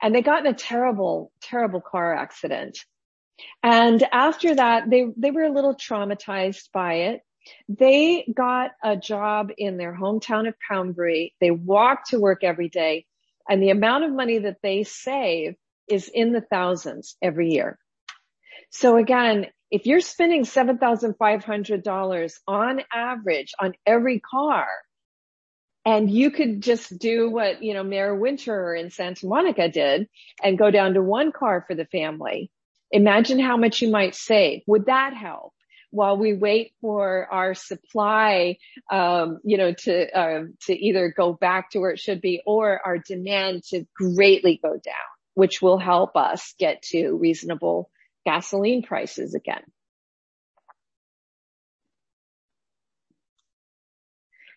and 0.00 0.14
they 0.14 0.22
got 0.22 0.46
in 0.46 0.52
a 0.52 0.56
terrible, 0.56 1.32
terrible 1.42 1.80
car 1.80 2.14
accident. 2.14 2.78
And 3.62 4.02
after 4.12 4.54
that, 4.54 4.88
they, 4.88 5.06
they 5.16 5.30
were 5.30 5.44
a 5.44 5.52
little 5.52 5.74
traumatized 5.74 6.70
by 6.72 6.94
it. 6.94 7.20
They 7.68 8.30
got 8.34 8.72
a 8.82 8.96
job 8.96 9.50
in 9.56 9.76
their 9.76 9.96
hometown 9.96 10.46
of 10.46 10.54
Poundbury. 10.68 11.34
They 11.40 11.50
walk 11.50 12.08
to 12.08 12.20
work 12.20 12.44
every 12.44 12.68
day 12.68 13.06
and 13.50 13.60
the 13.60 13.70
amount 13.70 14.04
of 14.04 14.12
money 14.12 14.38
that 14.38 14.58
they 14.62 14.84
save 14.84 15.56
is 15.88 16.08
in 16.08 16.32
the 16.32 16.40
thousands 16.40 17.16
every 17.20 17.50
year. 17.50 17.78
So 18.70 18.96
again, 18.96 19.46
if 19.70 19.86
you're 19.86 20.00
spending 20.00 20.44
$7,500 20.44 22.32
on 22.46 22.80
average 22.92 23.52
on 23.60 23.74
every 23.86 24.20
car, 24.20 24.66
and 25.84 26.10
you 26.10 26.30
could 26.30 26.62
just 26.62 26.98
do 26.98 27.30
what, 27.30 27.62
you 27.62 27.72
know, 27.74 27.82
Mayor 27.82 28.14
Winter 28.14 28.74
in 28.74 28.90
Santa 28.90 29.26
Monica 29.26 29.68
did 29.68 30.08
and 30.42 30.58
go 30.58 30.70
down 30.70 30.94
to 30.94 31.02
one 31.02 31.32
car 31.32 31.64
for 31.66 31.74
the 31.74 31.86
family. 31.86 32.50
Imagine 32.90 33.38
how 33.38 33.56
much 33.56 33.80
you 33.80 33.90
might 33.90 34.14
save. 34.14 34.62
Would 34.66 34.86
that 34.86 35.14
help? 35.14 35.54
While 35.92 36.18
we 36.18 36.34
wait 36.34 36.72
for 36.80 37.26
our 37.32 37.54
supply, 37.54 38.58
um, 38.90 39.40
you 39.42 39.56
know, 39.56 39.72
to 39.72 40.16
uh, 40.16 40.42
to 40.66 40.72
either 40.72 41.12
go 41.16 41.32
back 41.32 41.70
to 41.70 41.80
where 41.80 41.90
it 41.90 41.98
should 41.98 42.20
be 42.20 42.42
or 42.46 42.80
our 42.84 42.98
demand 42.98 43.64
to 43.70 43.84
greatly 43.96 44.60
go 44.62 44.70
down, 44.70 45.10
which 45.34 45.60
will 45.60 45.78
help 45.78 46.14
us 46.14 46.54
get 46.58 46.82
to 46.82 47.16
reasonable 47.16 47.90
gasoline 48.24 48.82
prices 48.82 49.34
again. 49.34 49.62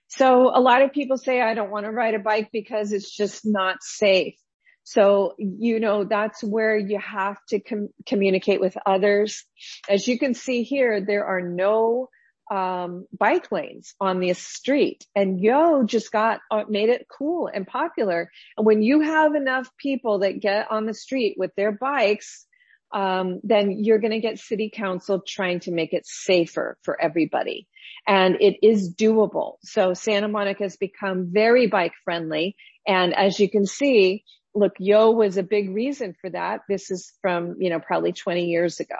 So 0.07 0.55
a 0.55 0.61
lot 0.61 0.83
of 0.83 0.93
people 0.93 1.17
say, 1.17 1.41
I 1.41 1.55
don't 1.55 1.71
want 1.71 1.85
to 1.85 1.91
ride 1.91 2.13
a 2.13 2.19
bike 2.19 2.49
because 2.53 2.91
it's 2.91 3.09
just 3.09 3.45
not 3.45 3.81
safe. 3.81 4.35
So, 4.83 5.33
you 5.39 5.79
know, 5.79 6.03
that's 6.03 6.43
where 6.43 6.77
you 6.77 6.99
have 6.99 7.37
to 7.49 7.59
com- 7.59 7.89
communicate 8.05 8.59
with 8.59 8.77
others. 8.85 9.43
As 9.89 10.07
you 10.07 10.19
can 10.19 10.35
see 10.35 10.63
here, 10.63 11.01
there 11.01 11.25
are 11.25 11.41
no 11.41 12.09
um, 12.51 13.07
bike 13.17 13.51
lanes 13.51 13.95
on 13.99 14.19
the 14.19 14.33
street 14.33 15.07
and 15.15 15.39
yo 15.39 15.83
just 15.83 16.11
got 16.11 16.41
uh, 16.51 16.63
made 16.69 16.89
it 16.89 17.07
cool 17.09 17.49
and 17.51 17.65
popular. 17.65 18.29
And 18.57 18.65
when 18.65 18.83
you 18.83 19.01
have 19.01 19.33
enough 19.33 19.69
people 19.79 20.19
that 20.19 20.41
get 20.41 20.69
on 20.69 20.85
the 20.85 20.93
street 20.93 21.35
with 21.39 21.51
their 21.55 21.71
bikes, 21.71 22.45
um, 22.93 23.39
then 23.43 23.71
you're 23.71 23.99
going 23.99 24.11
to 24.11 24.19
get 24.19 24.39
city 24.39 24.71
council 24.73 25.21
trying 25.25 25.59
to 25.61 25.71
make 25.71 25.93
it 25.93 26.05
safer 26.05 26.77
for 26.83 26.99
everybody. 27.01 27.67
And 28.07 28.37
it 28.39 28.57
is 28.61 28.93
doable. 28.93 29.55
So 29.63 29.93
Santa 29.93 30.27
Monica 30.27 30.63
has 30.63 30.77
become 30.77 31.31
very 31.31 31.67
bike 31.67 31.93
friendly. 32.03 32.55
And 32.87 33.15
as 33.15 33.39
you 33.39 33.49
can 33.49 33.65
see, 33.65 34.23
look, 34.53 34.73
Yo 34.77 35.11
was 35.11 35.37
a 35.37 35.43
big 35.43 35.71
reason 35.71 36.15
for 36.21 36.29
that. 36.29 36.61
This 36.69 36.91
is 36.91 37.11
from, 37.21 37.55
you 37.59 37.69
know, 37.69 37.79
probably 37.79 38.13
20 38.13 38.45
years 38.45 38.79
ago. 38.79 38.97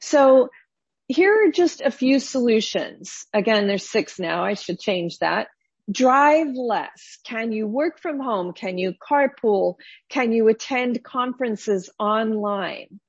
So 0.00 0.48
here 1.08 1.46
are 1.46 1.52
just 1.52 1.82
a 1.82 1.90
few 1.90 2.20
solutions. 2.20 3.26
Again, 3.34 3.66
there's 3.66 3.88
six 3.88 4.18
now. 4.18 4.44
I 4.44 4.54
should 4.54 4.78
change 4.78 5.18
that. 5.18 5.48
Drive 5.90 6.48
less. 6.54 7.18
Can 7.24 7.52
you 7.52 7.66
work 7.66 8.00
from 8.00 8.20
home? 8.20 8.52
Can 8.52 8.78
you 8.78 8.94
carpool? 8.94 9.76
Can 10.08 10.32
you 10.32 10.48
attend 10.48 11.02
conferences 11.02 11.90
online? 11.98 13.00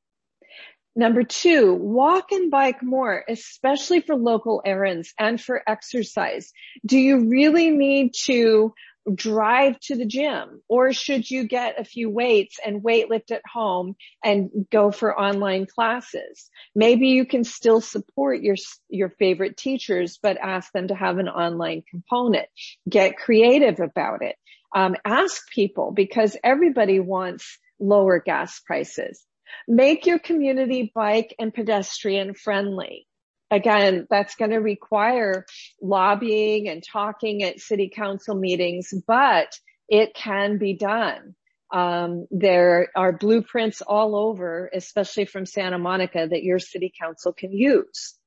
Number 0.95 1.23
two, 1.23 1.73
walk 1.73 2.31
and 2.31 2.51
bike 2.51 2.83
more, 2.83 3.23
especially 3.29 4.01
for 4.01 4.15
local 4.15 4.61
errands 4.65 5.13
and 5.17 5.39
for 5.39 5.63
exercise. 5.65 6.51
Do 6.85 6.97
you 6.97 7.29
really 7.29 7.69
need 7.69 8.13
to 8.25 8.73
drive 9.13 9.79
to 9.79 9.95
the 9.95 10.05
gym 10.05 10.61
or 10.67 10.93
should 10.93 11.29
you 11.29 11.47
get 11.47 11.79
a 11.79 11.83
few 11.83 12.09
weights 12.09 12.59
and 12.63 12.83
weight 12.83 13.09
lift 13.09 13.31
at 13.31 13.41
home 13.51 13.95
and 14.23 14.49
go 14.71 14.91
for 14.91 15.19
online 15.19 15.65
classes? 15.65 16.49
Maybe 16.75 17.07
you 17.07 17.25
can 17.25 17.43
still 17.43 17.81
support 17.81 18.41
your, 18.41 18.55
your 18.89 19.09
favorite 19.09 19.57
teachers, 19.57 20.19
but 20.21 20.37
ask 20.37 20.71
them 20.71 20.89
to 20.89 20.95
have 20.95 21.17
an 21.17 21.29
online 21.29 21.83
component. 21.89 22.47
Get 22.87 23.17
creative 23.17 23.79
about 23.79 24.21
it. 24.21 24.35
Um, 24.73 24.95
ask 25.03 25.49
people 25.49 25.91
because 25.91 26.37
everybody 26.43 26.99
wants 26.99 27.57
lower 27.79 28.19
gas 28.19 28.59
prices. 28.59 29.25
Make 29.67 30.05
your 30.05 30.19
community 30.19 30.91
bike 30.93 31.35
and 31.39 31.53
pedestrian 31.53 32.33
friendly 32.33 33.07
again, 33.51 34.07
that's 34.09 34.35
going 34.35 34.51
to 34.51 34.57
require 34.57 35.45
lobbying 35.81 36.69
and 36.69 36.81
talking 36.81 37.43
at 37.43 37.59
city 37.59 37.91
council 37.93 38.33
meetings, 38.33 38.93
but 39.05 39.53
it 39.89 40.15
can 40.15 40.57
be 40.57 40.73
done. 40.73 41.35
Um, 41.71 42.27
there 42.31 42.89
are 42.95 43.11
blueprints 43.11 43.81
all 43.81 44.15
over, 44.15 44.69
especially 44.73 45.25
from 45.25 45.45
Santa 45.45 45.77
Monica 45.77 46.27
that 46.29 46.43
your 46.43 46.59
city 46.59 46.91
council 46.99 47.33
can 47.33 47.51
use. 47.51 48.17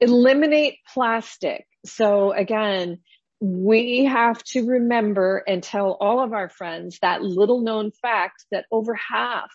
Eliminate 0.00 0.76
plastic. 0.92 1.66
So 1.84 2.32
again, 2.32 3.00
we 3.40 4.04
have 4.04 4.42
to 4.44 4.66
remember 4.66 5.42
and 5.46 5.62
tell 5.62 5.96
all 6.00 6.22
of 6.22 6.32
our 6.32 6.48
friends 6.48 6.98
that 7.02 7.22
little 7.22 7.62
known 7.62 7.90
fact 7.90 8.44
that 8.52 8.66
over 8.70 8.94
half 8.94 9.50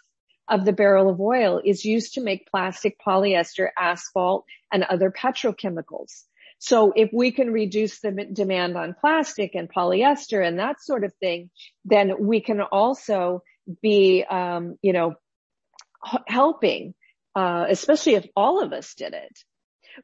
of 0.47 0.65
the 0.65 0.73
barrel 0.73 1.09
of 1.09 1.19
oil 1.19 1.61
is 1.63 1.85
used 1.85 2.13
to 2.13 2.21
make 2.21 2.49
plastic, 2.49 2.97
polyester, 3.05 3.69
asphalt, 3.77 4.45
and 4.71 4.83
other 4.83 5.11
petrochemicals. 5.11 6.23
So 6.59 6.91
if 6.95 7.09
we 7.13 7.31
can 7.31 7.51
reduce 7.51 7.99
the 7.99 8.11
demand 8.33 8.77
on 8.77 8.95
plastic 8.99 9.53
and 9.53 9.71
polyester 9.71 10.45
and 10.45 10.59
that 10.59 10.81
sort 10.81 11.03
of 11.03 11.13
thing, 11.15 11.49
then 11.85 12.13
we 12.19 12.41
can 12.41 12.61
also 12.61 13.43
be, 13.81 14.23
um, 14.23 14.77
you 14.81 14.93
know, 14.93 15.15
helping, 16.27 16.93
uh, 17.35 17.65
especially 17.69 18.15
if 18.15 18.25
all 18.35 18.63
of 18.63 18.73
us 18.73 18.95
did 18.95 19.13
it. 19.13 19.37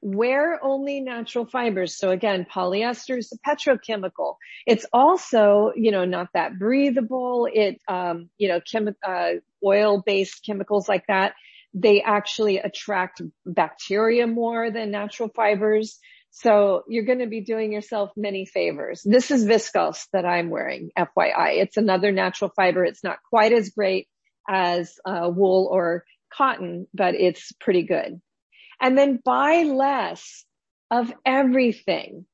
Wear 0.01 0.63
only 0.63 0.99
natural 0.99 1.45
fibers. 1.45 1.97
So 1.97 2.09
again, 2.09 2.45
polyester 2.51 3.17
is 3.17 3.31
a 3.31 3.49
petrochemical. 3.49 4.35
It's 4.65 4.85
also, 4.91 5.71
you 5.75 5.91
know, 5.91 6.05
not 6.05 6.29
that 6.33 6.57
breathable. 6.57 7.47
It, 7.51 7.81
um, 7.87 8.29
you 8.37 8.47
know, 8.47 8.59
chem- 8.61 8.95
uh, 9.05 9.31
oil-based 9.63 10.43
chemicals 10.45 10.89
like 10.89 11.07
that, 11.07 11.33
they 11.73 12.01
actually 12.01 12.57
attract 12.57 13.21
bacteria 13.45 14.27
more 14.27 14.71
than 14.71 14.91
natural 14.91 15.29
fibers. 15.29 15.99
So 16.31 16.83
you're 16.87 17.05
going 17.05 17.19
to 17.19 17.27
be 17.27 17.41
doing 17.41 17.71
yourself 17.71 18.11
many 18.17 18.45
favors. 18.45 19.01
This 19.05 19.29
is 19.29 19.45
viscose 19.45 20.07
that 20.13 20.25
I'm 20.25 20.49
wearing, 20.49 20.89
FYI. 20.97 21.61
It's 21.61 21.77
another 21.77 22.11
natural 22.11 22.51
fiber. 22.55 22.83
It's 22.83 23.03
not 23.03 23.19
quite 23.29 23.53
as 23.53 23.69
great 23.69 24.07
as 24.49 24.99
uh, 25.05 25.29
wool 25.33 25.69
or 25.71 26.05
cotton, 26.33 26.87
but 26.93 27.13
it's 27.15 27.51
pretty 27.59 27.83
good. 27.83 28.19
And 28.83 28.97
then 28.97 29.21
buy 29.23 29.63
less 29.63 30.43
of 30.91 31.11
everything. 31.25 32.25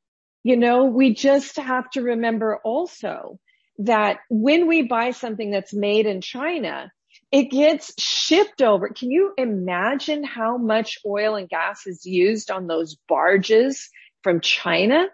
You 0.44 0.58
know, 0.58 0.86
we 0.86 1.14
just 1.14 1.58
have 1.58 1.90
to 1.92 2.02
remember 2.02 2.60
also 2.64 3.40
that 3.78 4.18
when 4.30 4.68
we 4.68 4.82
buy 4.82 5.12
something 5.12 5.52
that's 5.52 5.74
made 5.74 6.08
in 6.08 6.22
China, 6.22 6.92
it 7.32 7.52
gets 7.52 7.94
shipped 8.02 8.64
over. 8.64 8.90
Can 8.90 9.12
you 9.12 9.34
imagine 9.38 10.24
how 10.24 10.58
much 10.58 10.98
oil 11.06 11.36
and 11.36 11.48
gas 11.48 11.86
is 11.86 12.06
used 12.06 12.50
on 12.50 12.66
those 12.66 12.98
barges 13.08 13.90
from 14.24 14.42
China? 14.42 15.06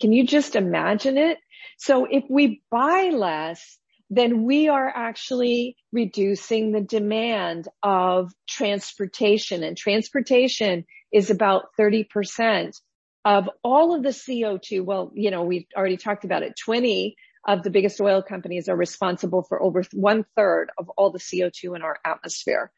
Can 0.00 0.12
you 0.12 0.26
just 0.26 0.56
imagine 0.56 1.18
it? 1.18 1.38
So 1.78 2.06
if 2.10 2.24
we 2.30 2.62
buy 2.70 3.10
less, 3.12 3.78
then 4.10 4.44
we 4.44 4.68
are 4.68 4.88
actually 4.88 5.76
reducing 5.92 6.72
the 6.72 6.80
demand 6.80 7.68
of 7.82 8.32
transportation 8.48 9.62
and 9.62 9.76
transportation 9.76 10.84
is 11.12 11.30
about 11.30 11.66
30% 11.78 12.80
of 13.24 13.50
all 13.64 13.94
of 13.94 14.02
the 14.02 14.10
CO2. 14.10 14.84
Well, 14.84 15.10
you 15.14 15.30
know, 15.30 15.42
we've 15.42 15.66
already 15.76 15.96
talked 15.96 16.24
about 16.24 16.44
it. 16.44 16.54
20 16.64 17.16
of 17.46 17.62
the 17.62 17.70
biggest 17.70 18.00
oil 18.00 18.22
companies 18.22 18.68
are 18.68 18.76
responsible 18.76 19.42
for 19.42 19.60
over 19.60 19.82
one 19.92 20.24
third 20.36 20.70
of 20.78 20.88
all 20.90 21.10
the 21.10 21.18
CO2 21.18 21.74
in 21.74 21.82
our 21.82 21.96
atmosphere. 22.04 22.70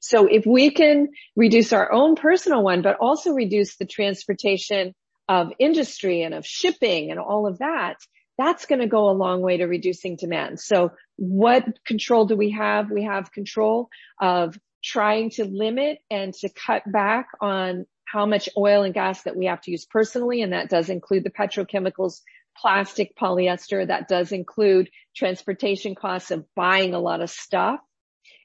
So 0.00 0.26
if 0.26 0.44
we 0.46 0.70
can 0.70 1.08
reduce 1.36 1.72
our 1.72 1.92
own 1.92 2.16
personal 2.16 2.62
one, 2.62 2.82
but 2.82 2.96
also 3.00 3.32
reduce 3.32 3.76
the 3.76 3.86
transportation 3.86 4.94
of 5.28 5.52
industry 5.58 6.22
and 6.22 6.34
of 6.34 6.46
shipping 6.46 7.10
and 7.10 7.20
all 7.20 7.46
of 7.46 7.58
that, 7.58 7.96
that's 8.36 8.66
going 8.66 8.80
to 8.80 8.86
go 8.86 9.08
a 9.08 9.12
long 9.12 9.42
way 9.42 9.58
to 9.58 9.66
reducing 9.66 10.16
demand. 10.16 10.60
So 10.60 10.92
what 11.16 11.64
control 11.84 12.26
do 12.26 12.36
we 12.36 12.50
have? 12.50 12.90
We 12.90 13.04
have 13.04 13.32
control 13.32 13.88
of 14.20 14.58
trying 14.82 15.30
to 15.30 15.44
limit 15.44 15.98
and 16.10 16.34
to 16.34 16.48
cut 16.48 16.82
back 16.90 17.28
on 17.40 17.86
how 18.04 18.26
much 18.26 18.48
oil 18.56 18.82
and 18.82 18.94
gas 18.94 19.22
that 19.22 19.36
we 19.36 19.46
have 19.46 19.60
to 19.62 19.70
use 19.70 19.86
personally. 19.86 20.42
And 20.42 20.52
that 20.52 20.68
does 20.68 20.88
include 20.88 21.24
the 21.24 21.30
petrochemicals 21.30 22.20
plastic, 22.56 23.16
polyester. 23.16 23.86
That 23.86 24.08
does 24.08 24.32
include 24.32 24.90
transportation 25.16 25.94
costs 25.94 26.30
of 26.30 26.44
buying 26.54 26.94
a 26.94 27.00
lot 27.00 27.20
of 27.20 27.30
stuff. 27.30 27.80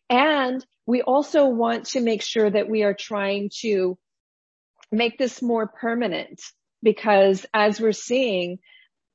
And 0.10 0.65
we 0.86 1.02
also 1.02 1.47
want 1.47 1.86
to 1.88 2.02
make 2.02 2.23
sure 2.23 2.49
that 2.49 2.69
we 2.69 2.84
are 2.84 2.95
trying 2.95 3.52
to 3.62 3.97
make 4.91 5.17
this 5.17 5.41
more 5.41 5.67
permanent 5.67 6.41
because 6.82 7.45
as 7.54 7.80
we're 7.80 7.91
seeing, 7.91 8.60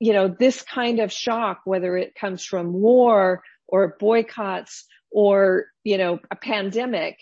you 0.05 0.13
know, 0.13 0.29
this 0.29 0.61
kind 0.61 1.01
of 1.01 1.11
shock, 1.11 1.63
whether 1.65 1.97
it 1.97 2.15
comes 2.15 2.45
from 2.45 2.75
war 2.75 3.43
or 3.67 3.97
boycotts 3.99 4.85
or, 5.11 5.65
you 5.83 5.97
know, 5.97 6.19
a 6.31 6.37
pandemic, 6.37 7.17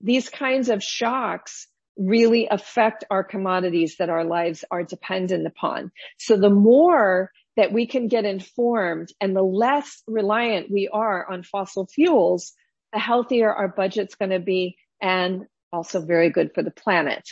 these 0.00 0.28
kinds 0.28 0.68
of 0.68 0.82
shocks 0.82 1.68
really 1.96 2.48
affect 2.50 3.04
our 3.10 3.22
commodities 3.22 3.98
that 3.98 4.10
our 4.10 4.24
lives 4.24 4.64
are 4.72 4.82
dependent 4.82 5.46
upon. 5.46 5.92
So 6.18 6.36
the 6.36 6.50
more 6.50 7.30
that 7.56 7.72
we 7.72 7.86
can 7.86 8.08
get 8.08 8.24
informed 8.24 9.10
and 9.20 9.36
the 9.36 9.42
less 9.42 10.02
reliant 10.08 10.68
we 10.68 10.88
are 10.92 11.30
on 11.30 11.44
fossil 11.44 11.86
fuels, 11.86 12.54
the 12.92 12.98
healthier 12.98 13.54
our 13.54 13.68
budget's 13.68 14.16
going 14.16 14.32
to 14.32 14.40
be 14.40 14.76
and 15.00 15.46
also 15.72 16.04
very 16.04 16.30
good 16.30 16.50
for 16.56 16.64
the 16.64 16.72
planet. 16.72 17.22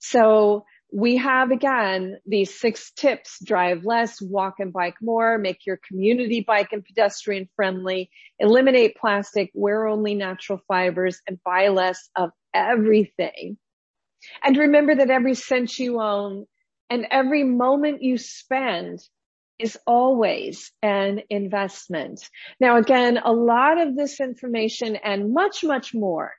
So 0.00 0.64
we 0.92 1.16
have 1.16 1.50
again 1.50 2.18
these 2.26 2.54
six 2.54 2.92
tips 2.92 3.38
drive 3.44 3.84
less 3.84 4.20
walk 4.20 4.56
and 4.58 4.72
bike 4.72 4.96
more 5.00 5.38
make 5.38 5.64
your 5.66 5.78
community 5.88 6.44
bike 6.46 6.72
and 6.72 6.84
pedestrian 6.84 7.48
friendly 7.56 8.10
eliminate 8.38 8.96
plastic 8.96 9.50
wear 9.54 9.86
only 9.86 10.14
natural 10.14 10.60
fibers 10.68 11.20
and 11.26 11.42
buy 11.44 11.68
less 11.68 12.10
of 12.14 12.30
everything 12.52 13.56
and 14.44 14.56
remember 14.56 14.94
that 14.94 15.10
every 15.10 15.34
cent 15.34 15.78
you 15.78 16.00
own 16.00 16.46
and 16.90 17.06
every 17.10 17.44
moment 17.44 18.02
you 18.02 18.18
spend 18.18 19.00
is 19.58 19.78
always 19.86 20.72
an 20.82 21.22
investment. 21.30 22.28
Now 22.60 22.76
again, 22.76 23.18
a 23.22 23.32
lot 23.32 23.80
of 23.80 23.96
this 23.96 24.20
information 24.20 24.96
and 24.96 25.32
much, 25.32 25.62
much 25.62 25.94
more 25.94 26.34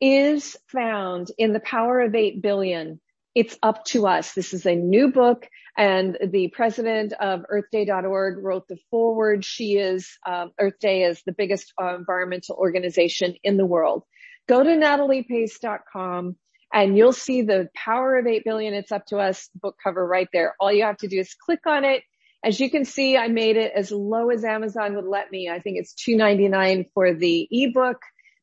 is 0.00 0.56
found 0.68 1.28
in 1.38 1.52
the 1.52 1.60
power 1.60 2.00
of 2.00 2.14
8 2.14 2.42
billion. 2.42 3.00
It's 3.36 3.58
up 3.62 3.84
to 3.88 4.06
us. 4.06 4.32
This 4.32 4.54
is 4.54 4.64
a 4.64 4.74
new 4.74 5.12
book 5.12 5.46
and 5.76 6.16
the 6.26 6.48
president 6.48 7.12
of 7.12 7.44
earthday.org 7.52 8.42
wrote 8.42 8.66
the 8.66 8.78
foreword. 8.90 9.44
She 9.44 9.76
is, 9.76 10.08
um, 10.26 10.52
Earth 10.58 10.78
Day 10.80 11.02
is 11.02 11.22
the 11.26 11.34
biggest 11.36 11.74
uh, 11.78 11.96
environmental 11.96 12.56
organization 12.56 13.34
in 13.44 13.58
the 13.58 13.66
world. 13.66 14.04
Go 14.48 14.62
to 14.62 14.70
nataliepace.com 14.70 16.36
and 16.72 16.96
you'll 16.96 17.12
see 17.12 17.42
the 17.42 17.68
power 17.74 18.16
of 18.16 18.26
8 18.26 18.42
billion. 18.42 18.72
It's 18.72 18.90
up 18.90 19.04
to 19.08 19.18
us 19.18 19.50
book 19.54 19.76
cover 19.84 20.06
right 20.06 20.28
there. 20.32 20.54
All 20.58 20.72
you 20.72 20.84
have 20.84 20.96
to 20.98 21.08
do 21.08 21.18
is 21.18 21.34
click 21.34 21.66
on 21.66 21.84
it. 21.84 22.04
As 22.42 22.58
you 22.58 22.70
can 22.70 22.86
see, 22.86 23.18
I 23.18 23.28
made 23.28 23.58
it 23.58 23.72
as 23.76 23.92
low 23.92 24.30
as 24.30 24.46
Amazon 24.46 24.96
would 24.96 25.04
let 25.04 25.30
me. 25.30 25.50
I 25.50 25.60
think 25.60 25.76
it's 25.76 25.92
$2.99 25.92 26.86
for 26.94 27.12
the 27.12 27.46
ebook. 27.50 27.98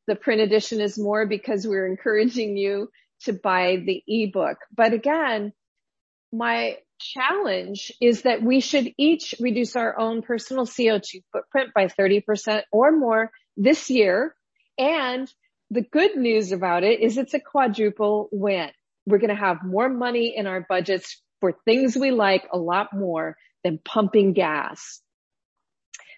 The 0.06 0.15
print 0.15 0.41
edition 0.41 0.82
is 0.82 0.99
more 0.99 1.25
because 1.25 1.65
we're 1.65 1.88
encouraging 1.91 2.58
you 2.58 2.89
to 3.23 3.33
buy 3.33 3.83
the 3.86 4.03
ebook. 4.07 4.57
But 4.75 4.93
again, 4.93 5.53
my 6.31 6.77
challenge 6.99 7.91
is 8.01 8.23
that 8.23 8.41
we 8.41 8.59
should 8.59 8.93
each 8.97 9.36
reduce 9.39 9.75
our 9.75 9.97
own 9.97 10.21
personal 10.21 10.65
CO2 10.65 11.23
footprint 11.31 11.71
by 11.73 11.88
30% 11.88 12.63
or 12.71 12.91
more 12.91 13.31
this 13.57 13.89
year. 13.89 14.36
And 14.77 15.31
the 15.69 15.81
good 15.81 16.15
news 16.15 16.51
about 16.51 16.83
it 16.83 17.01
is 17.01 17.17
it's 17.17 17.33
a 17.33 17.39
quadruple 17.39 18.29
win. 18.31 18.69
We're 19.05 19.17
going 19.17 19.29
to 19.29 19.36
have 19.36 19.63
more 19.63 19.89
money 19.89 20.36
in 20.36 20.47
our 20.47 20.65
budgets 20.67 21.21
for 21.41 21.53
things 21.65 21.97
we 21.97 22.12
like 22.12 22.47
a 22.53 22.57
lot 22.57 22.93
more 22.93 23.36
than 23.63 23.79
pumping 23.83 24.33
gas. 24.33 25.01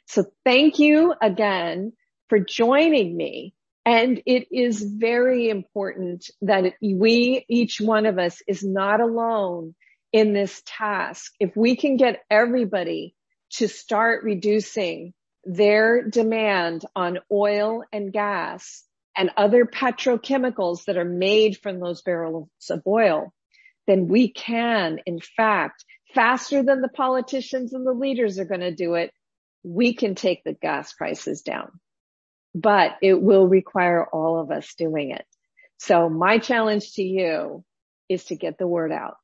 So 0.07 0.25
thank 0.43 0.77
you 0.77 1.15
again 1.19 1.93
for 2.29 2.39
joining 2.39 3.15
me. 3.17 3.54
And 3.85 4.21
it 4.25 4.47
is 4.51 4.81
very 4.81 5.49
important 5.49 6.29
that 6.41 6.73
we, 6.81 7.45
each 7.47 7.79
one 7.79 8.07
of 8.07 8.17
us 8.17 8.41
is 8.47 8.63
not 8.63 8.99
alone 8.99 9.75
in 10.11 10.33
this 10.33 10.61
task. 10.65 11.33
If 11.39 11.55
we 11.55 11.75
can 11.75 11.97
get 11.97 12.23
everybody 12.31 13.15
to 13.53 13.67
start 13.67 14.23
reducing 14.23 15.13
their 15.43 16.01
demand 16.01 16.83
on 16.95 17.19
oil 17.31 17.83
and 17.93 18.11
gas 18.11 18.83
and 19.15 19.29
other 19.37 19.65
petrochemicals 19.65 20.85
that 20.85 20.97
are 20.97 21.05
made 21.05 21.57
from 21.61 21.79
those 21.79 22.01
barrels 22.01 22.49
of 22.71 22.81
oil, 22.87 23.31
then 23.85 24.07
we 24.07 24.31
can, 24.31 24.99
in 25.05 25.19
fact, 25.19 25.85
faster 26.15 26.63
than 26.63 26.81
the 26.81 26.89
politicians 26.89 27.73
and 27.73 27.85
the 27.85 27.93
leaders 27.93 28.39
are 28.39 28.45
going 28.45 28.61
to 28.61 28.73
do 28.73 28.95
it, 28.95 29.11
we 29.63 29.93
can 29.93 30.15
take 30.15 30.43
the 30.43 30.53
gas 30.53 30.93
prices 30.93 31.43
down. 31.43 31.71
But 32.55 32.95
it 33.01 33.21
will 33.21 33.47
require 33.47 34.03
all 34.05 34.39
of 34.39 34.49
us 34.49 34.73
doing 34.75 35.11
it. 35.11 35.25
So 35.77 36.09
my 36.09 36.37
challenge 36.39 36.93
to 36.93 37.03
you 37.03 37.63
is 38.09 38.23
to 38.25 38.35
get 38.35 38.57
the 38.57 38.67
word 38.67 38.91
out. 38.91 39.17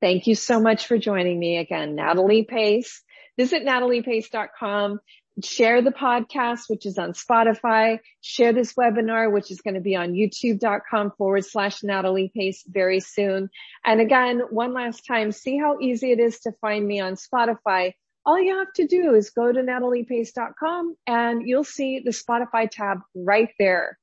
Thank 0.00 0.26
you 0.26 0.34
so 0.34 0.60
much 0.60 0.86
for 0.86 0.96
joining 0.96 1.38
me 1.38 1.58
again, 1.58 1.96
Natalie 1.96 2.44
Pace. 2.44 3.02
Visit 3.36 3.64
nataliepace.com 3.64 5.00
share 5.44 5.82
the 5.82 5.90
podcast, 5.90 6.68
which 6.68 6.86
is 6.86 6.98
on 6.98 7.12
Spotify, 7.12 7.98
share 8.20 8.52
this 8.52 8.74
webinar, 8.74 9.30
which 9.30 9.50
is 9.50 9.60
going 9.60 9.74
to 9.74 9.80
be 9.80 9.96
on 9.96 10.12
youtube.com 10.12 11.12
forward 11.18 11.44
slash 11.44 11.82
Natalie 11.82 12.30
Pace 12.34 12.64
very 12.66 13.00
soon. 13.00 13.50
And 13.84 14.00
again, 14.00 14.40
one 14.50 14.72
last 14.72 15.06
time, 15.06 15.32
see 15.32 15.58
how 15.58 15.78
easy 15.80 16.12
it 16.12 16.20
is 16.20 16.40
to 16.40 16.52
find 16.60 16.86
me 16.86 17.00
on 17.00 17.14
Spotify. 17.14 17.92
All 18.26 18.40
you 18.40 18.58
have 18.58 18.72
to 18.74 18.88
do 18.88 19.14
is 19.14 19.30
go 19.30 19.52
to 19.52 19.60
nataliepace.com 19.60 20.96
and 21.06 21.46
you'll 21.46 21.62
see 21.62 22.00
the 22.00 22.10
Spotify 22.10 22.68
tab 22.68 22.98
right 23.14 23.50
there. 23.56 23.98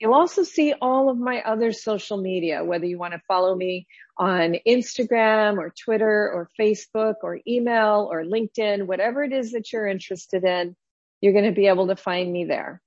You'll 0.00 0.14
also 0.14 0.42
see 0.42 0.72
all 0.80 1.10
of 1.10 1.18
my 1.18 1.42
other 1.42 1.72
social 1.72 2.16
media, 2.16 2.64
whether 2.64 2.86
you 2.86 2.98
want 2.98 3.12
to 3.12 3.22
follow 3.28 3.54
me 3.54 3.86
on 4.16 4.56
Instagram 4.66 5.58
or 5.58 5.74
Twitter 5.84 6.32
or 6.32 6.48
Facebook 6.58 7.16
or 7.22 7.40
email 7.46 8.08
or 8.10 8.24
LinkedIn, 8.24 8.86
whatever 8.86 9.22
it 9.22 9.34
is 9.34 9.52
that 9.52 9.70
you're 9.70 9.86
interested 9.86 10.44
in, 10.44 10.74
you're 11.20 11.34
going 11.34 11.44
to 11.44 11.52
be 11.52 11.66
able 11.66 11.88
to 11.88 11.96
find 11.96 12.32
me 12.32 12.46
there. 12.46 12.80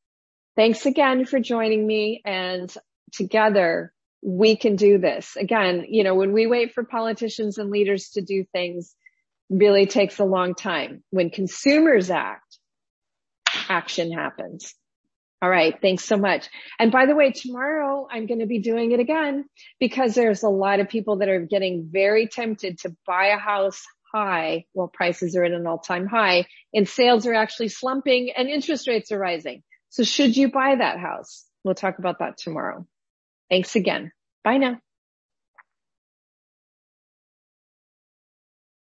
Thanks 0.55 0.87
again 0.87 1.25
for 1.25 1.39
joining 1.39 1.85
me 1.85 2.21
and 2.25 2.73
together 3.11 3.93
we 4.23 4.55
can 4.55 4.77
do 4.77 4.97
this. 4.97 5.35
Again, 5.35 5.85
you 5.89 6.03
know, 6.03 6.15
when 6.15 6.31
we 6.31 6.47
wait 6.47 6.73
for 6.73 6.83
politicians 6.83 7.57
and 7.57 7.69
leaders 7.69 8.09
to 8.11 8.21
do 8.21 8.45
things, 8.51 8.95
really 9.51 9.85
takes 9.85 10.17
a 10.19 10.25
long 10.25 10.55
time. 10.55 11.03
When 11.11 11.29
consumers 11.29 12.09
act, 12.09 12.57
action 13.69 14.11
happens. 14.11 14.73
All 15.41 15.49
right. 15.49 15.75
Thanks 15.81 16.05
so 16.05 16.17
much. 16.17 16.47
And 16.79 16.91
by 16.91 17.07
the 17.07 17.15
way, 17.15 17.31
tomorrow 17.31 18.07
I'm 18.09 18.27
going 18.27 18.41
to 18.41 18.45
be 18.45 18.59
doing 18.59 18.91
it 18.91 18.99
again 18.99 19.45
because 19.79 20.13
there's 20.13 20.43
a 20.43 20.49
lot 20.49 20.79
of 20.79 20.87
people 20.87 21.17
that 21.17 21.29
are 21.29 21.39
getting 21.39 21.89
very 21.91 22.27
tempted 22.27 22.79
to 22.79 22.95
buy 23.07 23.27
a 23.27 23.39
house 23.39 23.83
high 24.13 24.65
while 24.73 24.87
prices 24.87 25.35
are 25.35 25.43
at 25.43 25.51
an 25.51 25.65
all 25.65 25.79
time 25.79 26.05
high 26.05 26.45
and 26.73 26.87
sales 26.87 27.25
are 27.25 27.33
actually 27.33 27.69
slumping 27.69 28.31
and 28.35 28.49
interest 28.49 28.87
rates 28.87 29.11
are 29.11 29.17
rising. 29.17 29.63
So 29.89 30.03
should 30.03 30.37
you 30.37 30.51
buy 30.51 30.75
that 30.75 30.99
house? 30.99 31.45
We'll 31.63 31.75
talk 31.75 31.97
about 31.97 32.19
that 32.19 32.37
tomorrow. 32.37 32.85
Thanks 33.49 33.75
again. 33.75 34.11
Bye 34.43 34.57
now. 34.57 34.77